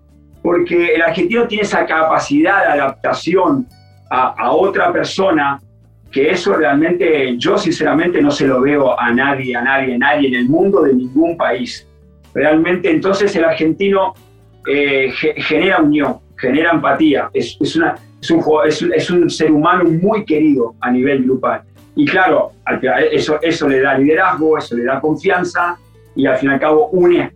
[0.43, 3.67] porque el argentino tiene esa capacidad de adaptación
[4.11, 5.59] a, a otra persona
[6.15, 10.29] que eso realmente yo sinceramente no se lo veo a nadie, a nadie, a nadie
[10.29, 11.89] en el mundo de ningún país.
[12.33, 14.15] Realmente entonces el argentino
[14.67, 20.25] eh, genera unión, genera empatía, es, es, una, es, un, es, un, ser humano muy
[20.25, 21.63] querido a nivel grupal.
[21.97, 22.53] Y claro,
[23.13, 25.77] eso, eso le da liderazgo, eso le da confianza
[26.17, 27.33] y al fin y al cabo une.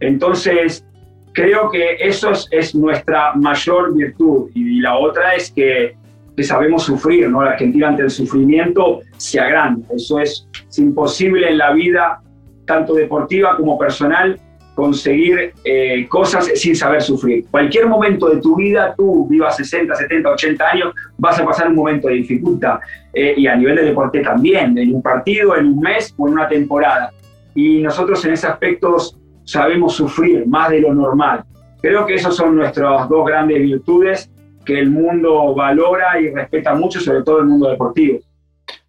[0.00, 0.84] Entonces,
[1.32, 4.50] creo que eso es, nuestra mayor virtud.
[4.54, 5.96] Y, la otra es que
[6.36, 7.42] que sabemos sufrir, ¿no?
[7.42, 9.86] La Argentina ante el sufrimiento se agranda.
[9.94, 12.20] Eso es, imposible en la vida,
[12.66, 14.38] tanto deportiva como personal,
[14.76, 17.46] conseguir eh, cosas sin saber sufrir.
[17.50, 21.76] Cualquier momento de tu vida, tú vivas 60, 70, 80 años, vas a pasar un
[21.76, 22.78] momento de dificultad.
[23.14, 26.34] Eh, y a nivel de deporte también, en un partido, en un mes o en
[26.34, 27.10] una temporada.
[27.54, 28.98] Y nosotros en ese aspecto
[29.44, 31.42] sabemos sufrir más de lo normal.
[31.80, 34.30] Creo que esas son nuestras dos grandes virtudes
[34.66, 38.18] que el mundo valora y respeta mucho, sobre todo el mundo deportivo.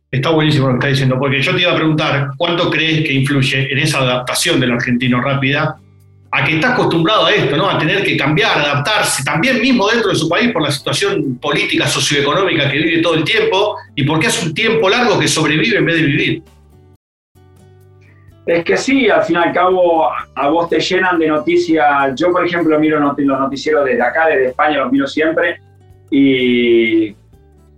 [0.09, 3.13] Está buenísimo lo que está diciendo, porque yo te iba a preguntar, ¿cuánto crees que
[3.13, 5.77] influye en esa adaptación del argentino rápida
[6.31, 7.69] a que está acostumbrado a esto, ¿no?
[7.69, 11.87] a tener que cambiar, adaptarse, también mismo dentro de su país por la situación política,
[11.87, 15.85] socioeconómica que vive todo el tiempo y porque es un tiempo largo que sobrevive en
[15.85, 16.43] vez de vivir?
[18.45, 22.13] Es que sí, al fin y al cabo a vos te llenan de noticias.
[22.15, 25.59] Yo, por ejemplo, miro los noticieros desde acá, desde España, los miro siempre
[26.09, 27.13] y,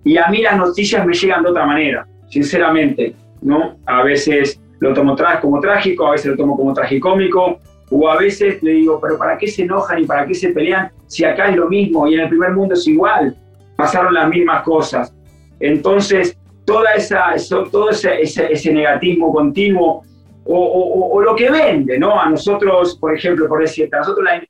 [0.03, 3.77] y a mí las noticias me llegan de otra manera, sinceramente, ¿no?
[3.85, 7.59] A veces lo tomo como trágico, a veces lo tomo como tragicómico,
[7.91, 10.91] o a veces le digo, pero ¿para qué se enojan y para qué se pelean
[11.07, 13.35] si acá es lo mismo y en el primer mundo es igual?
[13.75, 15.13] Pasaron las mismas cosas.
[15.59, 17.33] Entonces, toda esa,
[17.71, 20.03] todo ese, ese, negativismo continuo
[20.45, 22.19] o, o, lo que vende, ¿no?
[22.19, 24.41] A nosotros, por ejemplo, por decirte, a nosotros la,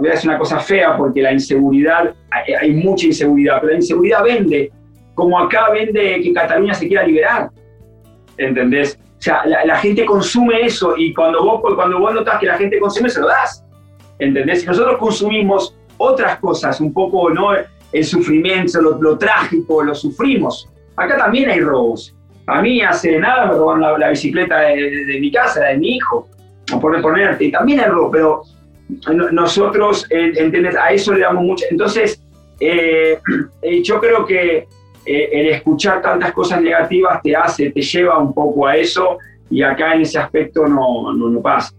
[0.00, 4.70] voy una cosa fea porque la inseguridad, hay, mucha inseguridad, pero la inseguridad vende,
[5.16, 7.50] como acá vende que Cataluña se quiera liberar,
[8.36, 9.00] ¿entendés?
[9.18, 12.78] O sea, la, gente consume eso y cuando vos, cuando vos notas que la gente
[12.78, 13.64] consume, se lo das,
[14.18, 14.66] ¿entendés?
[14.66, 17.48] Nosotros consumimos otras cosas, un poco, ¿no?
[17.92, 20.68] El sufrimiento, lo, trágico, lo sufrimos.
[20.96, 22.14] Acá también hay robos.
[22.46, 26.28] A mí hace nada me robaron la, bicicleta de, mi casa, de mi hijo,
[26.78, 28.42] por ponerte, también hay robo, pero
[29.32, 30.76] nosotros, ¿entiendes?
[30.76, 31.64] A eso le damos mucho.
[31.70, 32.20] Entonces,
[32.60, 33.18] eh,
[33.62, 34.66] eh, yo creo que
[35.06, 39.18] eh, el escuchar tantas cosas negativas te hace, te lleva un poco a eso
[39.50, 41.72] y acá en ese aspecto no, no, pasa.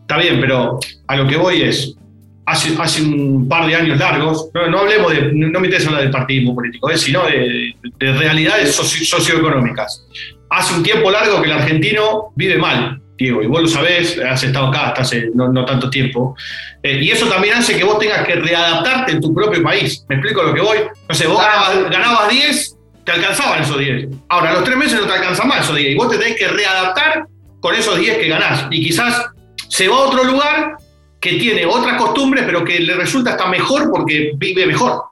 [0.00, 1.96] Está bien, pero a lo que voy es,
[2.44, 6.12] hace, hace un par de años largos, no, hablemos de, no me interesa hablar del
[6.12, 10.06] partidismo político, sino de, de realidades socioeconómicas.
[10.50, 14.42] Hace un tiempo largo que el argentino vive mal, Diego, y vos lo sabés, has
[14.42, 16.36] estado acá hasta hace no, tanto tiempo,
[16.82, 20.04] eh, y eso también hace que vos tengas que readaptarte en tu propio país.
[20.08, 20.78] ¿Me explico lo que voy?
[21.08, 21.42] No sé, vos
[21.90, 24.08] ganabas, 10, te alcanzaban esos 10.
[24.28, 26.36] Ahora, a los tres meses no te alcanzan más esos 10, y vos te tenés
[26.36, 27.26] que readaptar
[27.60, 28.66] con esos 10 que ganás.
[28.70, 29.30] Y quizás
[29.68, 30.76] se va a otro lugar
[31.20, 35.04] que tiene otras costumbres, pero que le resulta hasta mejor porque vive mejor.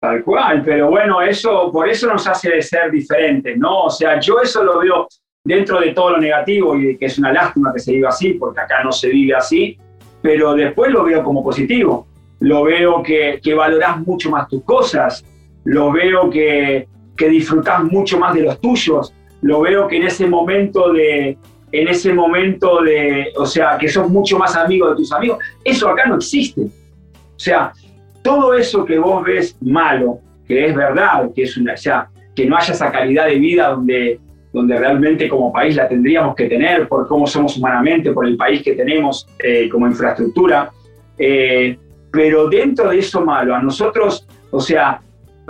[0.00, 3.84] Tal cual, pero bueno, eso, por eso nos hace ser diferentes, ¿no?
[3.84, 5.08] O sea, yo eso lo veo
[5.44, 8.60] dentro de todo lo negativo y que es una lástima que se viva así, porque
[8.60, 9.78] acá no se vive así,
[10.22, 12.06] pero después lo veo como positivo.
[12.40, 15.24] Lo veo que, que valorás mucho más tus cosas,
[15.64, 20.26] lo veo que, que disfrutás mucho más de los tuyos, lo veo que en ese
[20.26, 21.36] momento de,
[21.72, 25.88] en ese momento de, o sea, que sos mucho más amigo de tus amigos, eso
[25.88, 26.62] acá no existe.
[26.62, 27.72] O sea,
[28.22, 32.46] todo eso que vos ves malo, que es verdad, que es una, o sea, que
[32.46, 34.20] no haya esa calidad de vida donde
[34.54, 38.62] donde realmente como país la tendríamos que tener por cómo somos humanamente, por el país
[38.62, 40.70] que tenemos eh, como infraestructura.
[41.18, 41.76] Eh,
[42.12, 45.00] pero dentro de eso malo, a nosotros, o sea,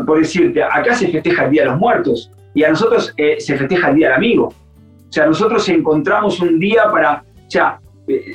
[0.07, 3.59] por decirte, acá se festeja el Día de los Muertos y a nosotros eh, se
[3.59, 4.47] festeja el Día del Amigo.
[4.47, 7.79] O sea, nosotros encontramos un día para, o sea,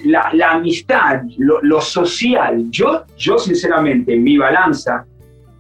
[0.06, 2.66] la, la amistad, lo, lo, social.
[2.70, 5.04] Yo, yo sinceramente, en mi balanza,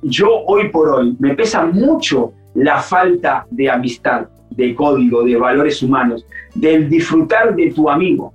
[0.03, 5.81] yo hoy por hoy me pesa mucho la falta de amistad de código, de valores
[5.81, 8.33] humanos, del disfrutar de tu amigo.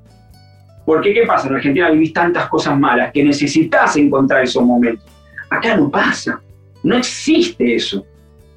[0.84, 1.48] Porque ¿qué pasa?
[1.48, 5.06] En Argentina vivís tantas cosas malas que necesitas encontrar esos momentos.
[5.50, 6.40] Acá no pasa,
[6.82, 8.04] no existe eso,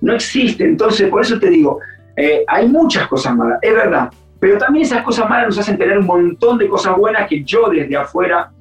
[0.01, 0.65] no existe.
[0.65, 1.79] Entonces, por eso te digo,
[2.15, 5.97] eh, hay muchas cosas malas, es verdad, Pero también esas cosas malas nos hacen tener
[5.97, 8.51] un montón de cosas buenas que yo desde afuera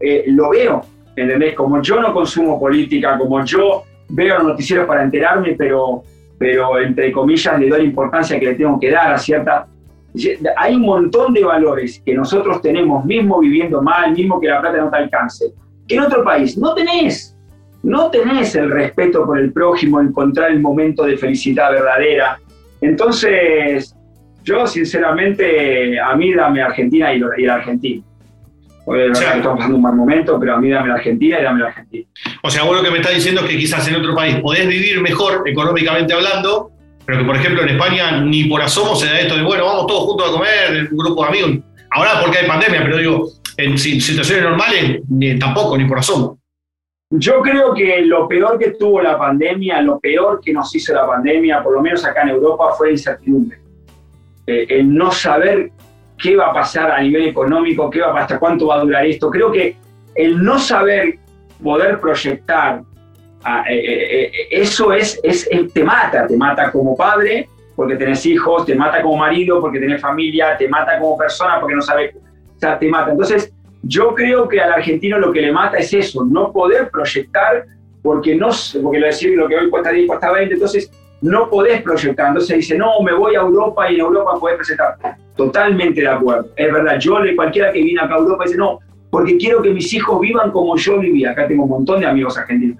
[0.00, 0.82] eh, lo veo,
[1.14, 1.54] ¿entendés?
[1.54, 6.02] Como yo no consumo política, como yo veo noticieros para enterarme, pero,
[6.38, 9.66] pero entre comillas le doy la importancia que le tengo que dar a cierta...
[10.56, 14.78] Hay un montón de valores que nosotros tenemos, mismo viviendo mal, mismo que la plata
[14.78, 15.52] no te alcance,
[15.86, 17.36] que en otro país no tenés.
[17.82, 22.40] No tenés el respeto por el prójimo, encontrar el momento de felicidad verdadera.
[22.80, 23.94] Entonces,
[24.42, 27.50] yo sinceramente, a mí dame Argentina y, y el
[28.94, 29.18] argentino.
[29.18, 31.66] Oye, estamos pasando un mal momento, pero a mí dame la Argentina y dame la
[31.68, 32.06] Argentina.
[32.42, 34.66] O sea, vos lo que me estás diciendo es que quizás en otro país podés
[34.68, 36.70] vivir mejor económicamente hablando,
[37.04, 39.86] pero que por ejemplo en España ni por asomo se da esto de, bueno, vamos
[39.86, 41.50] todos juntos a comer, un grupo de amigos.
[41.90, 46.38] Ahora porque hay pandemia, pero digo, en situaciones normales ni, tampoco, ni por asomo.
[47.10, 51.06] Yo creo que lo peor que tuvo la pandemia, lo peor que nos hizo la
[51.06, 53.58] pandemia, por lo menos acá en Europa, fue incertidumbre.
[54.46, 55.70] Eh, el no saber
[56.18, 59.06] qué va a pasar a nivel económico, qué va a hasta cuánto va a durar
[59.06, 59.30] esto.
[59.30, 59.76] Creo que
[60.14, 61.18] el no saber
[61.62, 62.82] poder proyectar,
[63.44, 68.24] ah, eh, eh, eh, eso es, es, te mata, te mata como padre porque tenés
[68.24, 72.14] hijos, te mata como marido porque tenés familia, te mata como persona porque no sabes,
[72.14, 73.10] o sea, te mata.
[73.10, 73.52] Entonces,
[73.82, 77.66] yo creo que al argentino lo que le mata es eso, no poder proyectar
[78.02, 78.48] porque no
[78.82, 82.28] porque lo decir lo que hoy cuesta 10, cuesta 20, entonces no podés proyectar.
[82.28, 84.96] Entonces dice, no, me voy a Europa y en Europa podés presentar.
[85.36, 86.48] Totalmente de acuerdo.
[86.56, 89.92] Es verdad, yo, cualquiera que viene acá a Europa, dice, no, porque quiero que mis
[89.92, 91.32] hijos vivan como yo vivía.
[91.32, 92.78] Acá tengo un montón de amigos argentinos.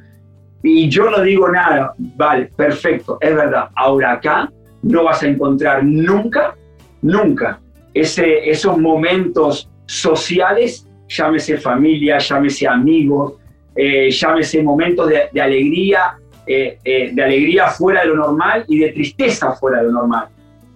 [0.63, 3.69] Y yo no digo nada, vale, perfecto, es verdad.
[3.75, 4.51] Ahora acá
[4.83, 6.57] no vas a encontrar nunca,
[7.03, 7.61] nunca,
[7.95, 13.35] ese, esos momentos sociales, llámese familia, llámese amigos,
[13.75, 18.93] eh, llámese momentos de, alegría, eh, eh, de alegría fuera de lo normal y de
[18.93, 20.29] tristeza fuera de lo normal.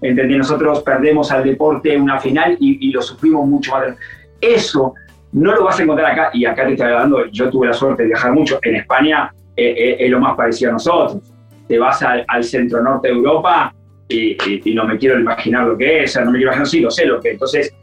[0.02, 0.36] ¿Entendí?
[0.36, 3.94] Nosotros perdemos al deporte una final y, lo sufrimos mucho más.
[4.40, 4.94] Eso
[5.32, 8.02] no lo vas a encontrar acá, y acá te estoy hablando, yo tuve la suerte
[8.02, 11.22] de viajar mucho, en España eh, es lo más parecido a nosotros.
[11.68, 13.72] Te vas al, centro norte de Europa
[14.08, 14.36] y,
[14.74, 17.20] no me quiero imaginar lo que es, no me quiero imaginar, sí, lo sé lo
[17.20, 17.34] que es.
[17.34, 17.74] Entonces,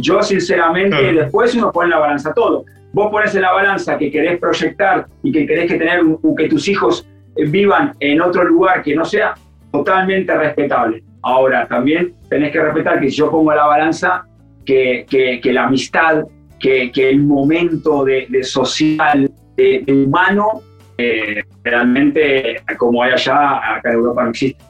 [0.00, 4.10] yo sinceramente, después uno pone en la balanza todo vos pones en la balanza que
[4.10, 6.02] querés proyectar y que querés que, tener,
[6.36, 9.34] que tus hijos eh, vivan en otro lugar que no sea
[9.72, 11.02] totalmente respetable.
[11.22, 14.24] Ahora, también tenés que respetar que si yo pongo la balanza
[14.64, 16.24] que, que, la amistad,
[16.58, 20.62] que, que, el momento de, social, de, humano,
[20.98, 24.62] eh, realmente como hay allá, acá en Europa no existe.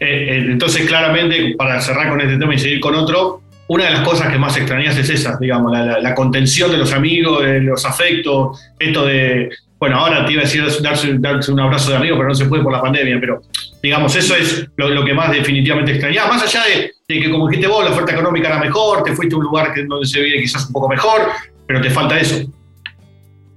[0.00, 4.00] Eh, entonces, claramente, para cerrar con este tema y seguir con otro, una de las
[4.00, 8.60] cosas que más extrañas es esa, digamos, la, contención de los amigos, de los afectos,
[8.78, 11.10] esto de, bueno, ahora te iba a decir darse,
[11.52, 13.42] un abrazo de amigo, pero no se puede por la pandemia, pero
[13.86, 17.84] digamos, eso es lo, que más definitivamente extrañas, más allá de, que como dijiste vos,
[17.84, 20.72] la oferta económica era mejor, te fuiste a un lugar donde se vive quizás un
[20.72, 21.20] poco mejor,
[21.66, 22.50] pero te falta eso.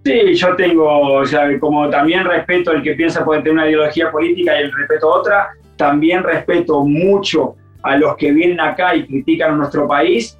[0.05, 4.11] Sí, yo tengo, o sea, como también respeto el que piensa poder tener una ideología
[4.11, 9.07] política y el respeto a otra, también respeto mucho a los que vienen acá y
[9.07, 10.37] critican a nuestro país,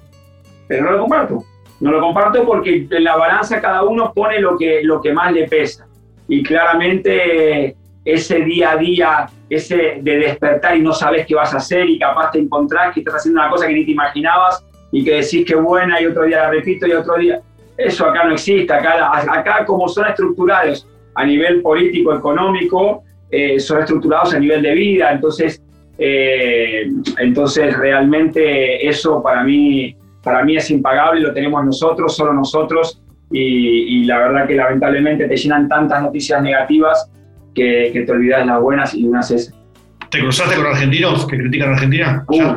[0.68, 1.44] pero no lo comparto.
[1.80, 5.32] No lo comparto porque en la balanza cada uno pone lo que, lo que más
[5.32, 5.88] le pesa.
[6.28, 7.74] Y claramente
[8.12, 11.98] ese día a día, ese de despertar y no sabes qué vas a hacer y
[11.98, 15.44] capaz te encontrás que estás haciendo una cosa que ni te imaginabas y que decís
[15.46, 17.40] que buena y otro día la repito y otro día.
[17.76, 18.72] Eso acá no existe.
[18.72, 24.74] Acá, acá como son estructurados a nivel político, económico, eh, son estructurados a nivel de
[24.74, 25.12] vida.
[25.12, 25.62] Entonces,
[25.98, 33.00] eh, entonces, realmente eso para mí, para mí es impagable, lo tenemos nosotros, solo nosotros,
[33.32, 37.10] y, la verdad que lamentablemente te llenan tantas noticias negativas
[37.54, 39.54] que, te olvidas las buenas y unas es...
[40.10, 42.24] ¿Te cruzaste con argentinos que critican a Argentina?
[42.28, 42.56] Uh,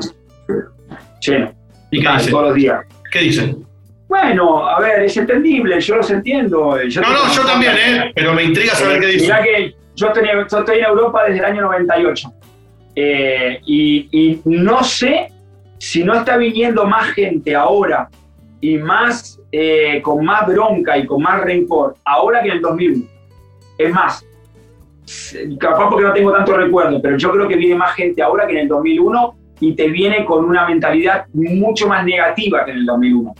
[1.20, 1.54] lleno.
[1.92, 2.32] ¿Y qué dicen?
[2.32, 2.86] Todos los días.
[3.12, 3.66] ¿Qué dicen?
[4.08, 6.78] Bueno, a ver, es entendible, yo los entiendo.
[6.78, 8.12] no, no, yo también, ¿eh?
[8.16, 9.28] Pero me intriga saber qué dicen.
[9.28, 12.34] Mirá que yo, tenía, yo estoy en Europa desde el año 98.
[12.96, 15.32] Eh, y, no sé
[15.80, 18.08] si no está viniendo más gente ahora
[18.62, 23.06] y más eh, con más bronca y con más rencor ahora que en el 2001.
[23.78, 24.26] Es más,
[25.60, 28.54] capaz porque no tengo tanto recuerdo, pero yo creo que viene más gente ahora que
[28.54, 32.86] en el 2001 y te viene con una mentalidad mucho más negativa que en el
[32.86, 33.36] 2001.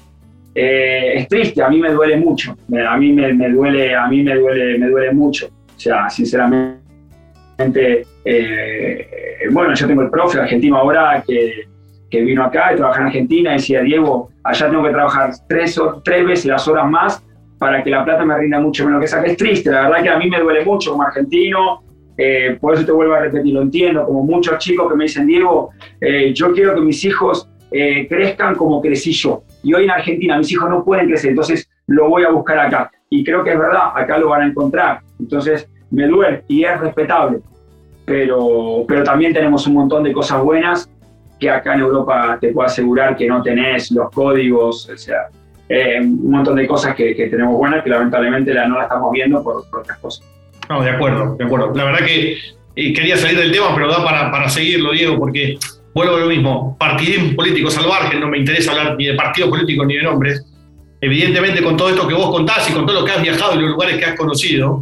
[0.56, 2.56] Eh, es triste, a mí me duele mucho,
[2.88, 6.84] a mí me, me, duele, a mí me duele, me duele mucho, o sea, sinceramente
[8.26, 9.08] eh,
[9.52, 11.68] bueno, yo tengo el profe argentino ahora que,
[12.10, 15.80] que, vino acá y trabaja en Argentina y decía, Diego, allá tengo que trabajar tres,
[16.04, 17.24] tres veces las horas más
[17.64, 20.04] para que la plata me rinda mucho menos que esa, que es triste, la verdad
[20.04, 21.82] que a mí me duele mucho como argentino,
[22.18, 25.26] eh, por eso te vuelvo a repetir, lo entiendo, como muchos chicos que me dicen,
[25.26, 25.70] Diego,
[26.02, 29.44] eh, yo quiero que mis hijos eh, crezcan como crecí yo.
[29.64, 32.92] Y hoy en Argentina mis hijos no pueden crecer, entonces lo voy a buscar acá.
[33.10, 35.00] Y creo que es verdad, acá lo van a encontrar.
[35.18, 37.40] Entonces me duele y es respetable.
[38.04, 40.92] Pero, pero también tenemos un montón de cosas buenas
[41.40, 45.30] que acá en Europa te puedo asegurar que no tenés los códigos, o sea,
[45.74, 49.64] eh, un montón de cosas que, tenemos buenas que lamentablemente no las estamos viendo por,
[49.72, 50.24] otras cosas.
[50.70, 51.74] No, de acuerdo, de acuerdo.
[51.74, 52.38] La verdad que
[52.76, 55.58] eh, quería salir del tema, pero da para, para seguirlo, Diego, porque
[55.96, 56.78] vuelvo a lo mismo.
[56.78, 60.46] Partidismo político salvaje, no me interesa hablar ni de partido político ni de nombres.
[61.02, 63.62] Evidentemente, con todo esto que vos contás y con todo lo que has viajado y
[63.64, 64.82] los lugares que has conocido,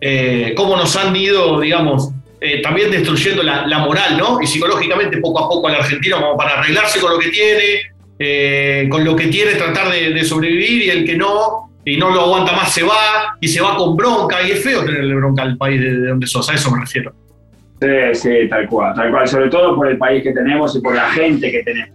[0.00, 4.40] eh, cómo nos han ido, digamos, eh, también destruyendo la, moral, ¿no?
[4.40, 7.91] Y psicológicamente poco a poco al argentino, como para arreglarse con lo que tiene,
[8.24, 12.20] eh, con lo que tiene, tratar de, sobrevivir y el que no, y no lo
[12.20, 15.56] aguanta más se va, y se va con bronca, y es feo tenerle bronca al
[15.56, 17.12] país de, donde sos, a eso me refiero.
[17.80, 20.94] Sí, sí, tal cual, tal cual, sobre todo por el país que tenemos y por
[20.94, 21.90] la gente que tenemos.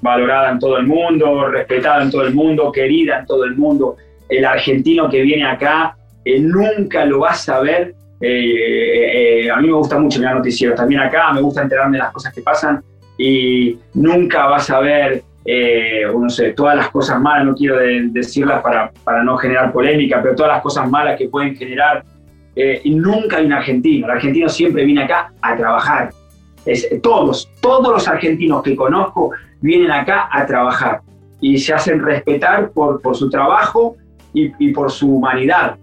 [0.00, 3.98] Valorada en todo el mundo, respetada en todo el mundo, querida en todo el mundo.
[4.30, 5.94] El argentino que viene acá
[6.24, 7.94] eh, nunca lo vas a ver.
[8.22, 12.12] Eh, a mí me gusta mucho mirar noticieros también acá, me gusta enterarme de las
[12.12, 12.82] cosas que pasan
[13.18, 18.62] y nunca vas a ver eh, no sé, todas las cosas malas, no quiero decirlas
[18.62, 22.04] para, para, no generar polémica, pero todas las cosas malas que pueden generar.
[22.54, 24.06] Eh, y nunca hay un argentino.
[24.06, 26.10] El argentino siempre viene acá a trabajar.
[26.66, 31.00] Es, todos, todos los argentinos que conozco vienen acá a trabajar
[31.40, 33.96] y se hacen respetar por, por su trabajo
[34.34, 35.76] y, y por su humanidad.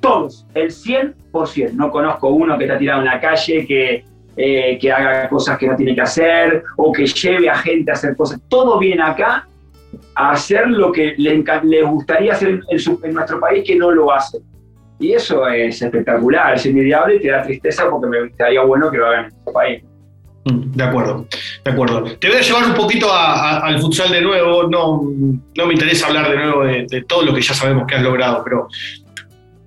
[0.00, 1.72] Todos, el 100%.
[1.72, 4.04] No conozco uno que está tirado en la calle, que,
[4.40, 7.94] eh, que haga cosas que no tiene que hacer o que lleve a gente a
[7.94, 8.40] hacer cosas.
[8.48, 9.48] Todo viene acá
[10.14, 14.38] a hacer lo que le, gustaría hacer en, nuestro país que no lo hace.
[15.00, 18.98] Y eso es espectacular, es inmediable y te da tristeza porque me gustaría bueno que
[18.98, 19.82] lo hagan en nuestro país.
[20.44, 21.26] Mm, de acuerdo,
[21.64, 22.04] de acuerdo.
[22.04, 24.68] Te voy a llevar un poquito al futsal de nuevo.
[24.68, 25.02] No,
[25.56, 28.02] no me interesa hablar de nuevo de, de, todo lo que ya sabemos que has
[28.02, 28.68] logrado, pero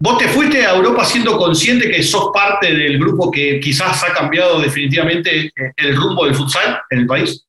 [0.03, 4.11] ¿Vos te fuiste a Europa siendo consciente que sos parte del grupo que quizás ha
[4.11, 7.45] cambiado definitivamente eh, el rumbo del futsal en el país?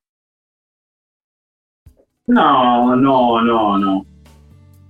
[2.26, 4.06] No, no, no, no.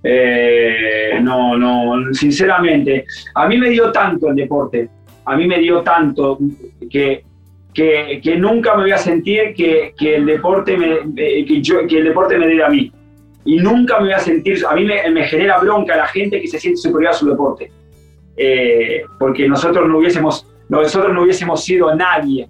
[0.03, 4.89] Eh, no, no, sinceramente, a mí me dio tanto el deporte,
[5.23, 6.37] a mí me dio tanto
[6.91, 7.23] que,
[7.73, 12.37] que, nunca me voy a sentir que, el deporte me, que, yo, que el deporte
[12.37, 12.91] me dé a mí
[13.45, 16.59] y nunca me voy a sentir, a mí me, genera bronca la gente que se
[16.59, 17.71] siente superior a su deporte,
[18.37, 22.47] eh, porque nosotros no hubiésemos, nosotros no hubiésemos sido nadie,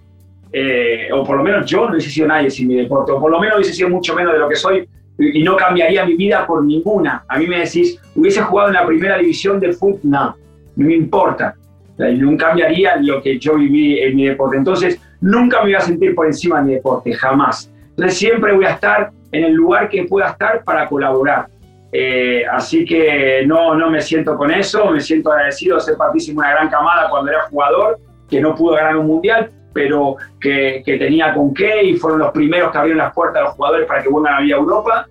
[0.52, 3.32] eh, o por lo menos yo no hubiese sido nadie sin mi deporte, o por
[3.32, 6.46] lo menos hubiese sido mucho menos de lo que soy y no cambiaría mi vida
[6.46, 7.24] por ninguna.
[7.28, 10.36] A mí me decís, hubiese jugado en la primera división del fútbol, no,
[10.76, 11.56] no me importa.
[11.98, 14.58] No cambiaría lo que yo viví en mi deporte.
[14.58, 17.72] Entonces, nunca me voy a sentir por encima de mi deporte, jamás.
[17.92, 21.48] Entonces, siempre voy a estar en el lugar que pueda estar para colaborar.
[21.92, 26.34] Eh, así que no, no me siento con eso, me siento agradecido de ser partícipe
[26.34, 30.82] de una gran camada cuando era jugador, que no pudo ganar un mundial, pero que,
[30.86, 33.88] que, tenía con qué y fueron los primeros que abrieron las puertas a los jugadores
[33.88, 35.08] para que vuelvan a vía Europa.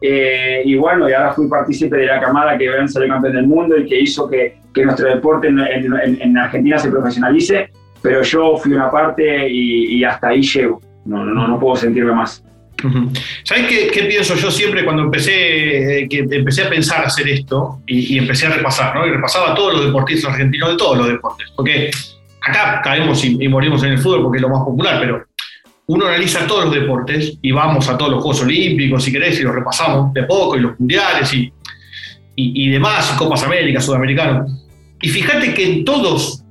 [0.00, 3.76] Eh, y bueno, y ahora fui partícipe de la camada que salió campeón del mundo
[3.78, 7.70] y que hizo que, que nuestro deporte en, en, en, Argentina se profesionalice,
[8.02, 12.12] pero yo fui una parte y, y hasta ahí llego, no, no, no puedo sentirme
[12.12, 12.45] más.
[13.42, 18.18] ¿Sabes qué, pienso yo siempre cuando empecé, eh, que empecé a pensar hacer esto y,
[18.18, 19.06] empecé a repasar, ¿no?
[19.06, 21.48] Y repasaba a todos los deportistas argentinos de todos los deportes.
[21.56, 21.90] Porque
[22.42, 25.24] acá caemos y, morimos en el fútbol porque es lo más popular, pero
[25.86, 29.42] uno analiza todos los deportes y vamos a todos los Juegos Olímpicos, si querés, y
[29.42, 31.52] los repasamos de poco, y los mundiales y,
[32.34, 34.50] y, y demás, Copas Américas, Sudamericanos.
[35.00, 36.45] Y fíjate que en todos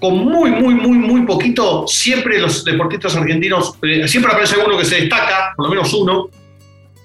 [0.00, 4.84] con muy, muy, muy, muy poquito, siempre los deportistas argentinos, eh, siempre aparece uno que
[4.84, 6.30] se destaca, por lo menos uno,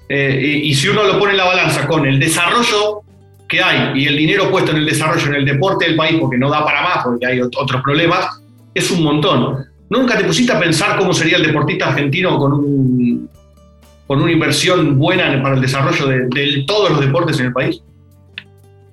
[0.07, 3.01] eh, y, si uno lo pone en la balanza con el desarrollo
[3.49, 6.37] que hay y el dinero puesto en el desarrollo en el deporte del país, porque
[6.37, 8.41] no da para más, porque hay otros problemas,
[8.73, 9.65] es un montón.
[9.89, 13.29] ¿Nunca te pusiste a pensar cómo sería el deportista argentino con, un,
[14.07, 17.81] con una inversión buena para el desarrollo de, todos los deportes en el país?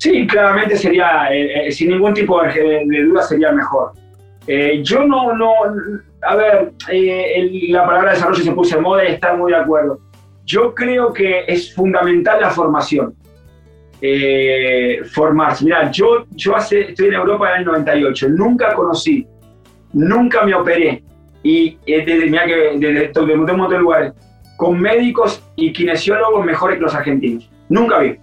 [0.03, 3.93] Sí, claramente sería, eh, sin ningún tipo de, duda, sería mejor.
[4.83, 5.53] yo no, no,
[6.23, 6.73] a ver,
[7.69, 10.01] la palabra desarrollo se puso en moda y está muy de acuerdo.
[10.45, 13.15] Yo creo que es fundamental la formación.
[14.01, 15.65] Eh, formarse.
[15.65, 19.25] Mira, yo, yo hace, estoy en Europa en el 98, nunca conocí,
[19.93, 21.05] nunca me operé,
[21.45, 24.13] y desde, mira que desde, de un montón de lugares,
[24.57, 27.49] con médicos y kinesiólogos mejores que los argentinos.
[27.69, 28.19] Nunca vi.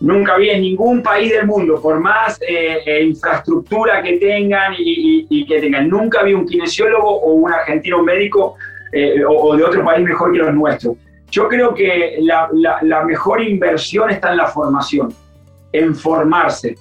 [0.00, 5.26] Nunca vi en ningún país del mundo, por más eh, eh, infraestructura que tengan y,
[5.28, 8.56] y, que tengan, nunca vi un kinesiólogo o un argentino médico
[8.92, 10.96] eh, o, de otro país mejor que los nuestros.
[11.30, 15.14] Yo creo que la, mejor inversión está en la formación,
[15.72, 16.76] en formarse,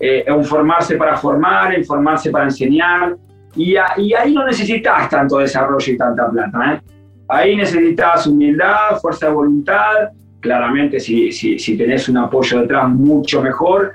[0.00, 3.16] eh, en formarse para formar, en formarse para enseñar,
[3.54, 6.74] y, y, ahí no necesitas tanto desarrollo y tanta plata.
[6.74, 6.80] ¿eh?
[7.28, 10.08] Ahí necesitas humildad, fuerza de voluntad,
[10.42, 13.92] claramente si, si, tenés un apoyo detrás mucho mejor,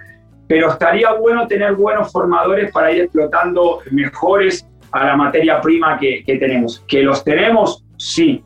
[0.48, 6.24] pero estaría bueno tener buenos formadores para ir explotando mejores a la materia prima que,
[6.26, 6.84] que tenemos.
[6.88, 7.86] ¿Que los tenemos?
[7.98, 8.44] Sí.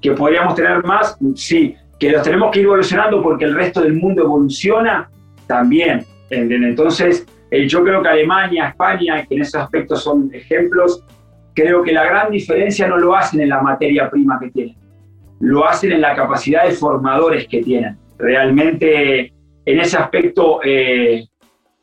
[0.00, 1.18] ¿Que podríamos tener más?
[1.34, 1.74] Sí.
[1.98, 5.10] ¿Que los tenemos que ir evolucionando porque el resto del mundo evoluciona?
[5.46, 6.06] También.
[6.30, 11.04] Entonces, eh, yo creo que Alemania, España, que en esos aspectos son ejemplos,
[11.54, 14.76] creo que la gran diferencia no lo hacen en la materia prima que tienen,
[15.40, 17.96] lo hacen en la capacidad de formadores que tienen.
[18.18, 19.32] Realmente
[19.64, 21.26] en ese aspecto eh,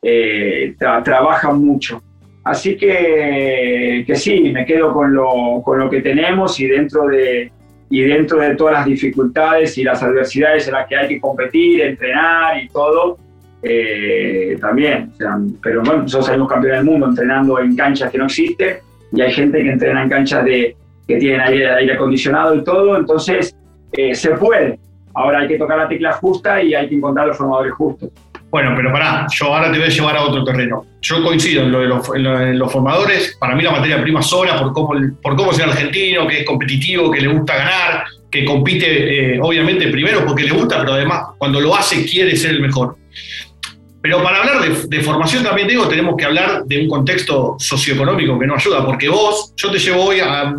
[0.02, 2.02] eh, trabajan mucho.
[2.44, 7.50] Así que, que, sí, me quedo con lo, con lo que tenemos y dentro, de,
[7.90, 11.82] y dentro de todas las dificultades y las adversidades en las que hay que competir,
[11.82, 13.18] entrenar y todo,
[13.62, 15.12] eh, también.
[15.60, 18.76] pero bueno, nosotros salimos campeones del mundo entrenando en canchas que no existen
[19.12, 20.76] y hay gente que entrena en canchas de,
[21.08, 23.56] que tienen aire, aire acondicionado y todo, entonces
[23.92, 24.78] eh, se puede.
[25.14, 28.10] Ahora hay que tocar la tecla justa y hay que encontrar los formadores justos.
[28.50, 30.84] Bueno, pero pará, yo ahora te voy a llevar a otro terreno.
[31.02, 34.58] Yo coincido en lo de los, en los formadores, para mí la materia prima sobra
[34.58, 38.44] por cómo, por cómo es el argentino, que es competitivo, que le gusta ganar, que
[38.44, 42.60] compite eh, obviamente primero porque le gusta, pero además cuando lo hace quiere ser el
[42.60, 42.96] mejor.
[44.00, 48.46] Pero para hablar de, formación también digo, tenemos que hablar de un contexto socioeconómico que
[48.46, 50.54] nos ayuda, porque vos, yo te llevo hoy a,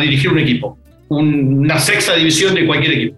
[0.00, 0.78] dirigir un equipo,
[1.08, 3.16] una sexta división de cualquier equipo.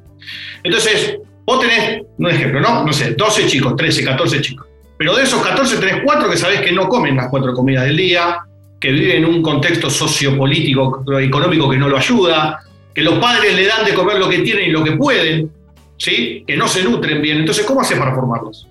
[0.62, 2.84] Entonces, vos tenés, un ejemplo, ¿no?
[2.84, 4.66] No sé, 12 chicos, 13, 14 chicos.
[4.96, 7.96] Pero de esos 14 tenés 4 que sabés que no comen las cuatro comidas del
[7.96, 8.38] día,
[8.80, 12.60] que viven en un contexto sociopolítico, económico que no lo ayuda,
[12.94, 15.50] que los padres le dan de comer lo que tienen y lo que pueden,
[15.98, 16.42] ¿sí?
[16.46, 17.38] Que no se nutren bien.
[17.38, 18.66] Entonces, ¿cómo haces para formarlos?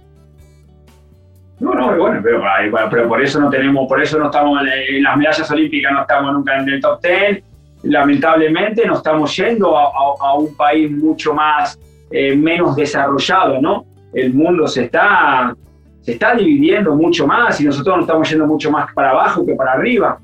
[1.60, 2.42] No, no, bueno, pero,
[2.90, 6.34] pero, por eso no tenemos, por eso no estamos en, las medallas olímpicas, no estamos
[6.34, 7.44] nunca en el top 10.
[7.84, 11.80] Lamentablemente no estamos yendo a, un país mucho más,
[12.12, 13.86] eh, menos desarrollado, ¿no?
[14.14, 15.56] El mundo se está,
[16.02, 19.56] se está dividiendo mucho más y nosotros nos estamos yendo mucho más para abajo que
[19.56, 20.20] para arriba.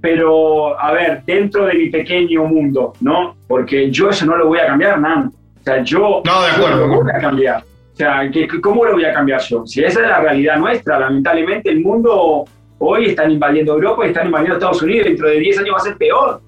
[0.00, 3.34] Pero, a ver, dentro de mi pequeño mundo, ¿no?
[3.48, 5.28] Porque yo eso no lo voy a cambiar, nada.
[5.28, 6.86] O sea, yo no, de acuerdo.
[6.86, 7.64] no lo voy a cambiar.
[7.98, 8.30] Sea,
[8.62, 9.66] ¿cómo lo voy a cambiar yo?
[9.66, 12.44] Si esa es la realidad nuestra, lamentablemente el mundo
[12.78, 15.80] hoy están invadiendo Europa y están invadiendo Estados Unidos, dentro de 10 años va a
[15.80, 16.40] ser peor.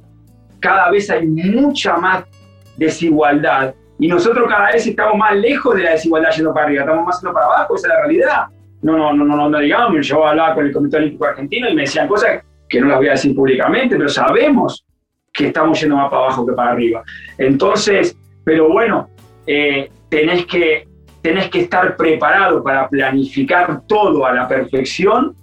[0.61, 2.23] Cada vez hay mucha más
[2.77, 7.05] desigualdad y nosotros cada vez estamos más lejos de la desigualdad yendo para arriba, estamos
[7.05, 8.45] más yendo para abajo, esa es la realidad.
[8.83, 11.83] No, no, no, no, no, digamos, yo hablaba con el Comité Olímpico Argentino y me
[11.83, 14.87] decían cosas que no las voy a decir públicamente, pero sabemos
[15.33, 17.03] que estamos yendo más para abajo que para arriba.
[17.37, 19.09] Entonces, pero bueno,
[19.49, 20.90] eh, tenés que
[21.23, 25.35] tenés que estar preparado para planificar todo a la perfección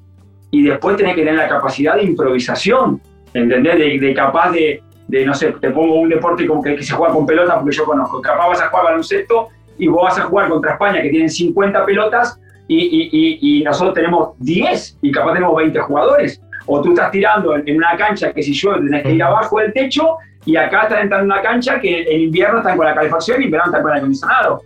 [0.51, 3.01] y después tenés que tener la capacidad de improvisación,
[3.33, 3.77] ¿entendés?
[3.77, 7.25] De, capaz de, de, no sé, te pongo un deporte como que, se juega con
[7.25, 10.73] pelota porque yo conozco, capaz vas a jugar baloncesto y vos vas a jugar contra
[10.73, 15.79] España que tienen 50 pelotas y, y, y, nosotros tenemos 10 y capaz tenemos 20
[15.79, 16.41] jugadores.
[16.65, 19.71] O tú estás tirando en, una cancha que si yo tenés que ir abajo del
[19.71, 23.41] techo y acá estás entrando en una cancha que en invierno están con la calefacción
[23.41, 24.61] y en verano están con el acondicionado.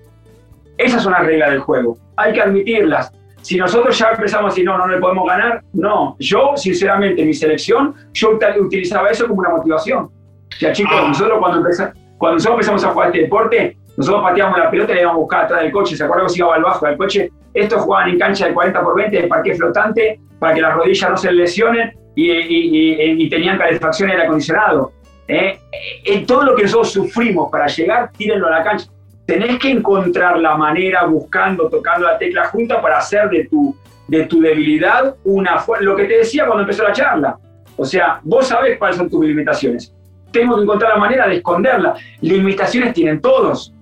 [0.81, 1.97] Esas son las reglas del juego.
[2.17, 3.13] Hay que admitirlas.
[3.41, 6.15] Si nosotros ya empezamos a decir, no, no le podemos ganar, no.
[6.19, 10.05] Yo, sinceramente, mi selección, yo utilizaba eso como una motivación.
[10.05, 11.07] O sea, chicos, ah.
[11.07, 14.95] nosotros cuando, empezamos, cuando nosotros empezamos a jugar este deporte, nosotros pateábamos la pelota y
[14.95, 15.95] le íbamos a buscar atrás del coche.
[15.95, 17.31] ¿Se acuerdan que se iba al bajo del coche?
[17.53, 21.09] Estos jugaban en cancha de 40 por 20 de parque flotante para que las rodillas
[21.09, 24.91] no se lesionen y, y, y, tenían calefacción y aire acondicionado.
[25.27, 25.59] ¿eh?
[26.05, 28.87] En todo lo que nosotros sufrimos para llegar, tírenlo a la cancha
[29.31, 33.73] tenés que encontrar la manera buscando, tocando la tecla junta para hacer de tu,
[34.09, 35.63] de tu debilidad una.
[35.79, 37.37] Lo que te decía cuando empezó la charla.
[37.77, 39.95] O sea, vos sabés cuáles son tus limitaciones.
[40.33, 41.95] Tengo que encontrar la manera de esconderla.
[42.19, 43.73] Limitaciones tienen todos.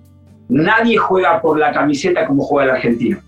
[0.48, 3.18] Nadie juega por la camiseta como juega el argentino.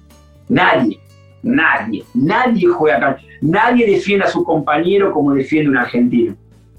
[0.49, 1.01] Nadie.
[1.43, 2.05] Nadie.
[2.15, 3.17] Nadie juega.
[3.41, 6.37] Nadie defiende a su compañero como defiende un argentino.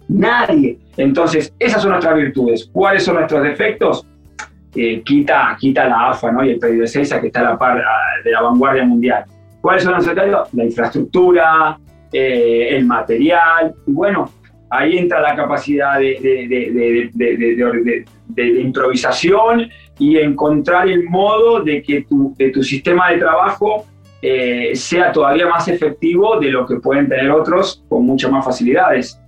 [0.07, 0.79] Nadie.
[0.95, 2.69] Entonces, esas son nuestras virtudes.
[2.71, 4.05] ¿Cuáles son nuestros defectos?
[4.75, 6.43] Eh, quita, quita la AFA ¿no?
[6.43, 7.83] y el pedido de CESA que está a la par
[8.23, 9.23] de la vanguardia mundial.
[9.61, 10.35] ¿Cuáles son los detalles?
[10.53, 11.77] La infraestructura,
[12.11, 14.29] eh, el material, y bueno,
[14.69, 16.19] ahí entra la capacidad de,
[17.13, 19.69] de, de, improvisación
[19.99, 23.85] y encontrar el modo de que tu, de tu sistema de trabajo
[24.21, 29.19] eh, sea todavía más efectivo de lo que pueden tener otros con muchas más facilidades.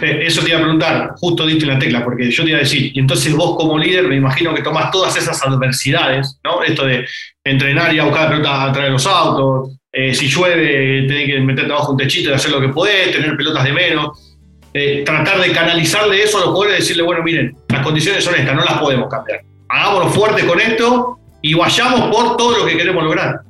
[0.00, 2.62] Eh, eso te iba a preguntar, justo diste la tecla, porque yo te iba a
[2.62, 6.62] decir, y entonces vos como líder me imagino que tomás todas esas adversidades, ¿no?
[6.62, 7.06] Esto de
[7.44, 11.40] entrenar y a buscar la pelota a traer los autos, eh, si llueve tenés que
[11.40, 14.36] meterte abajo un techito y hacer lo que podés, tener pelotas de menos,
[14.74, 18.34] eh, tratar de canalizarle eso a los jugadores y decirle, bueno, miren, las condiciones son
[18.34, 19.40] estas, no las podemos cambiar.
[19.68, 23.40] Hagámonos fuerte con esto y vayamos por todo lo que queremos lograr.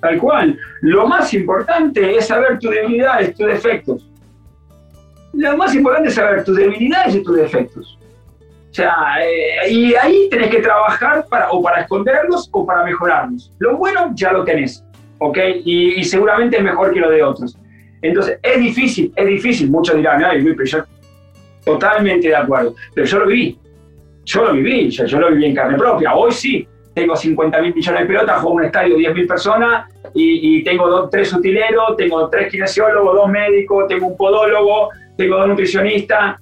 [0.00, 0.58] Tal cual.
[0.80, 4.10] Lo más importante es saber tus debilidades, tus defectos.
[5.36, 7.98] Lo más importante es saber tus debilidades y tus defectos.
[8.70, 13.52] O sea, eh, y ahí tenés que trabajar para, o para esconderlos o para mejorarlos.
[13.58, 14.84] Lo bueno ya lo tenés,
[15.18, 15.38] ¿ok?
[15.64, 17.56] Y, y seguramente es mejor que lo de otros.
[18.02, 19.70] Entonces, es difícil, es difícil.
[19.70, 20.84] Muchos dirán, ay, pero yo
[21.64, 22.74] totalmente de acuerdo.
[22.94, 23.58] Pero yo lo viví.
[24.24, 26.14] Yo lo viví, yo, yo lo viví en carne propia.
[26.14, 29.90] Hoy sí, tengo 50 mil millones de pelotas, juego un estadio de 10 mil personas
[30.14, 35.48] y, tengo dos, tres utileros, tengo tres kinesiólogos, dos médicos, tengo un podólogo, tengo dos
[35.48, 36.40] nutricionistas.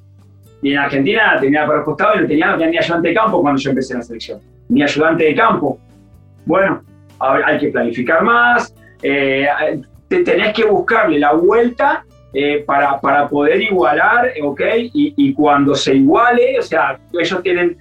[0.62, 3.42] Y en Argentina tenía el costado y no tenía, no tenía ni ayudante de campo
[3.42, 5.78] cuando yo empecé la selección, ni ayudante de campo.
[6.46, 6.82] Bueno,
[7.18, 9.46] hay que planificar más, eh,
[10.08, 14.60] tenés que buscarle la vuelta eh, para, para, poder igualar, ¿ok?
[14.94, 17.76] Y, y, cuando se iguale, o sea, ellos tienen,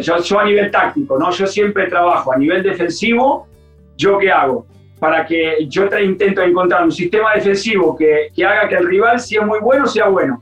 [0.00, 1.30] yo, yo, a nivel táctico, ¿no?
[1.30, 3.46] Yo siempre trabajo a nivel defensivo,
[3.96, 4.66] ¿yo qué hago?
[5.00, 9.36] Para que yo intento encontrar un sistema defensivo que, que haga que el rival, si
[9.36, 10.40] es muy bueno, sea bueno.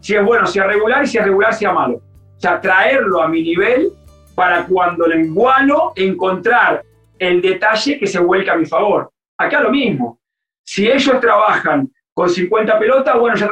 [0.00, 1.96] Si es bueno, sea regular y si es regular, sea malo.
[1.96, 3.88] O sea, traerlo a mi nivel
[4.34, 6.82] para cuando lo igualo, encontrar
[7.18, 9.10] el detalle que se vuelca a mi favor.
[9.38, 10.20] Acá lo mismo
[10.72, 13.48] si ellos trabajan con 50 pelotas, bueno, yo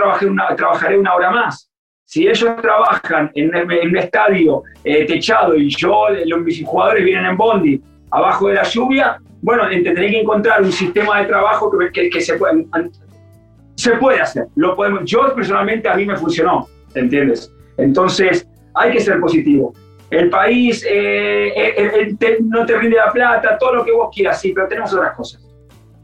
[0.56, 1.68] trabajaré una hora más.
[2.04, 7.36] Si ellos trabajan en, un estadio eh, techado y yo, los, mis jugadores vienen en
[7.36, 12.20] bondi abajo de la lluvia, bueno, tendré que encontrar un sistema de trabajo que, que,
[12.20, 12.66] se, puede,
[13.76, 14.46] se puede hacer.
[14.56, 17.52] Lo podemos, yo personalmente a mí me funcionó, ¿entiendes?
[17.76, 19.72] Entonces, hay que ser positivo.
[20.10, 24.52] El país eh, eh, no te rinde la plata, todo lo que vos quieras, sí,
[24.54, 25.46] pero tenemos otras cosas.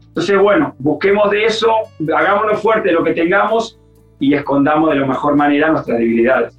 [0.07, 1.73] Entonces, bueno, busquemos de eso,
[2.15, 3.79] hagámonos fuerte lo que tengamos
[4.19, 6.57] y escondamos de la mejor manera nuestras debilidades.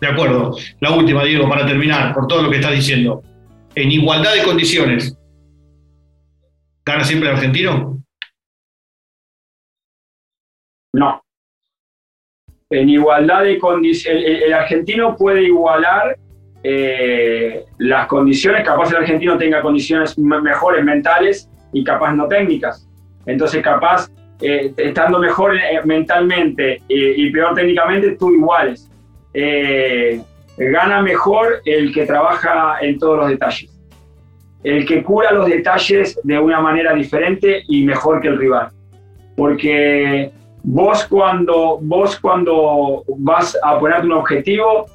[0.00, 0.54] De acuerdo.
[0.80, 3.22] La última, Diego, para terminar, por todo lo que estás diciendo.
[3.74, 5.16] En igualdad de condiciones,
[6.86, 8.00] ¿gana siempre el argentino?
[10.92, 11.20] No.
[12.70, 16.16] En igualdad de condiciones, el, argentino puede igualar
[16.62, 22.88] eh, las condiciones, capaz el argentino tenga condiciones mejores mentales y capaz no técnicas.
[23.26, 24.08] Entonces capaz,
[24.40, 28.88] eh, estando mejor eh, mentalmente y peor técnicamente, tú iguales.
[30.56, 33.75] gana mejor el que trabaja en todos los detalles.
[34.62, 38.68] El que cura los detalles de una manera diferente y mejor que el rival.
[39.36, 40.32] Porque
[40.62, 44.86] vos cuando, vos cuando vas a ponerte un objetivo,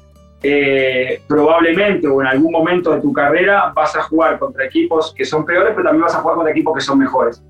[0.44, 5.24] eh, probablemente o en algún momento de tu carrera vas a jugar contra equipos que
[5.24, 7.42] son peores, pero también vas a jugar contra equipos que son mejores.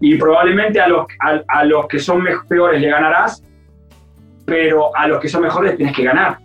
[0.00, 1.06] Y probablemente a los,
[1.46, 3.44] a, los que son peores le ganarás,
[4.44, 6.38] pero a los que son mejores tienes que ganar.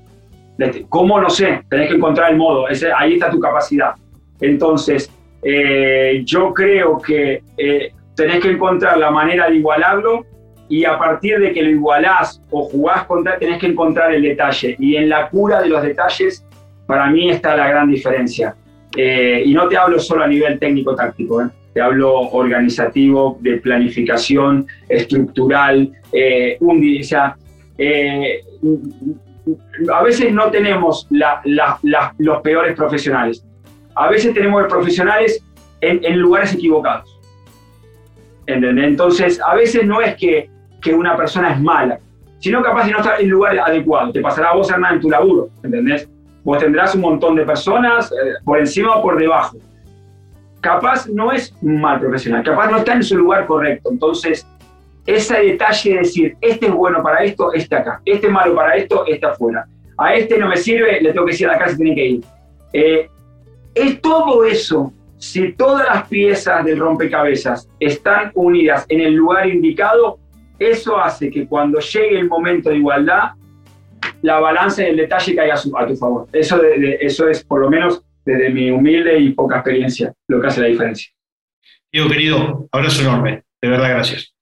[0.89, 1.19] ¿Cómo?
[1.19, 3.95] No sé, tenés que encontrar el modo, Ese, ahí está tu capacidad.
[4.39, 5.11] Entonces,
[5.47, 10.25] eh, yo creo que eh, tenés que encontrar la manera de igualarlo
[10.67, 14.75] y a partir de que lo igualás o jugás contra, tenés que encontrar el detalle.
[14.79, 16.43] Y en la cura de los detalles,
[16.87, 18.55] para mí está la gran diferencia.
[18.97, 21.45] Eh, y no te hablo solo a nivel técnico-táctico, ¿eh?
[21.75, 27.35] te hablo organizativo, de planificación, estructural, eh, un, o sea,
[29.93, 33.45] a veces no tenemos los peores profesionales,
[33.95, 35.43] a veces tenemos profesionales
[35.81, 37.19] en, lugares equivocados.
[38.47, 38.85] ¿Entendés?
[38.85, 40.49] Entonces, a veces no es que
[40.85, 41.99] que una persona es mala,
[42.37, 44.11] sino capaz de no estar en el lugar adecuado.
[44.11, 46.07] Te pasará a vos, Hernán, en tu laburo, ¿entendés?
[46.43, 49.57] Vos tendrás un montón de personas eh, por encima o por debajo.
[50.61, 53.89] Capaz no es mal profesional, capaz no está en su lugar correcto.
[53.91, 54.47] Entonces,
[55.07, 58.75] ese detalle de decir, este es bueno para esto, este acá, este es malo para
[58.75, 59.65] esto, este afuera.
[59.97, 62.23] A este no me sirve, le tengo que decir acá se tiene que ir.
[62.73, 63.09] Eh,
[63.75, 70.17] es todo eso, si todas las piezas del rompecabezas están unidas en el lugar indicado,
[70.57, 73.31] eso hace que cuando llegue el momento de igualdad,
[74.21, 76.27] la balanza y el detalle caiga a, tu favor.
[76.31, 80.61] Eso, eso es, por lo menos, desde mi humilde y poca experiencia, lo que hace
[80.61, 81.11] la diferencia.
[81.91, 83.43] Diego, querido, abrazo enorme.
[83.61, 84.33] De verdad, gracias.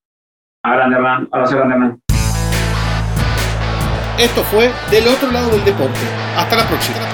[0.63, 1.27] A grande, Hernán.
[1.31, 1.99] Abrazo grande, Hernán.
[4.19, 5.99] Esto fue Del otro lado del deporte.
[6.37, 7.12] Hasta la próxima.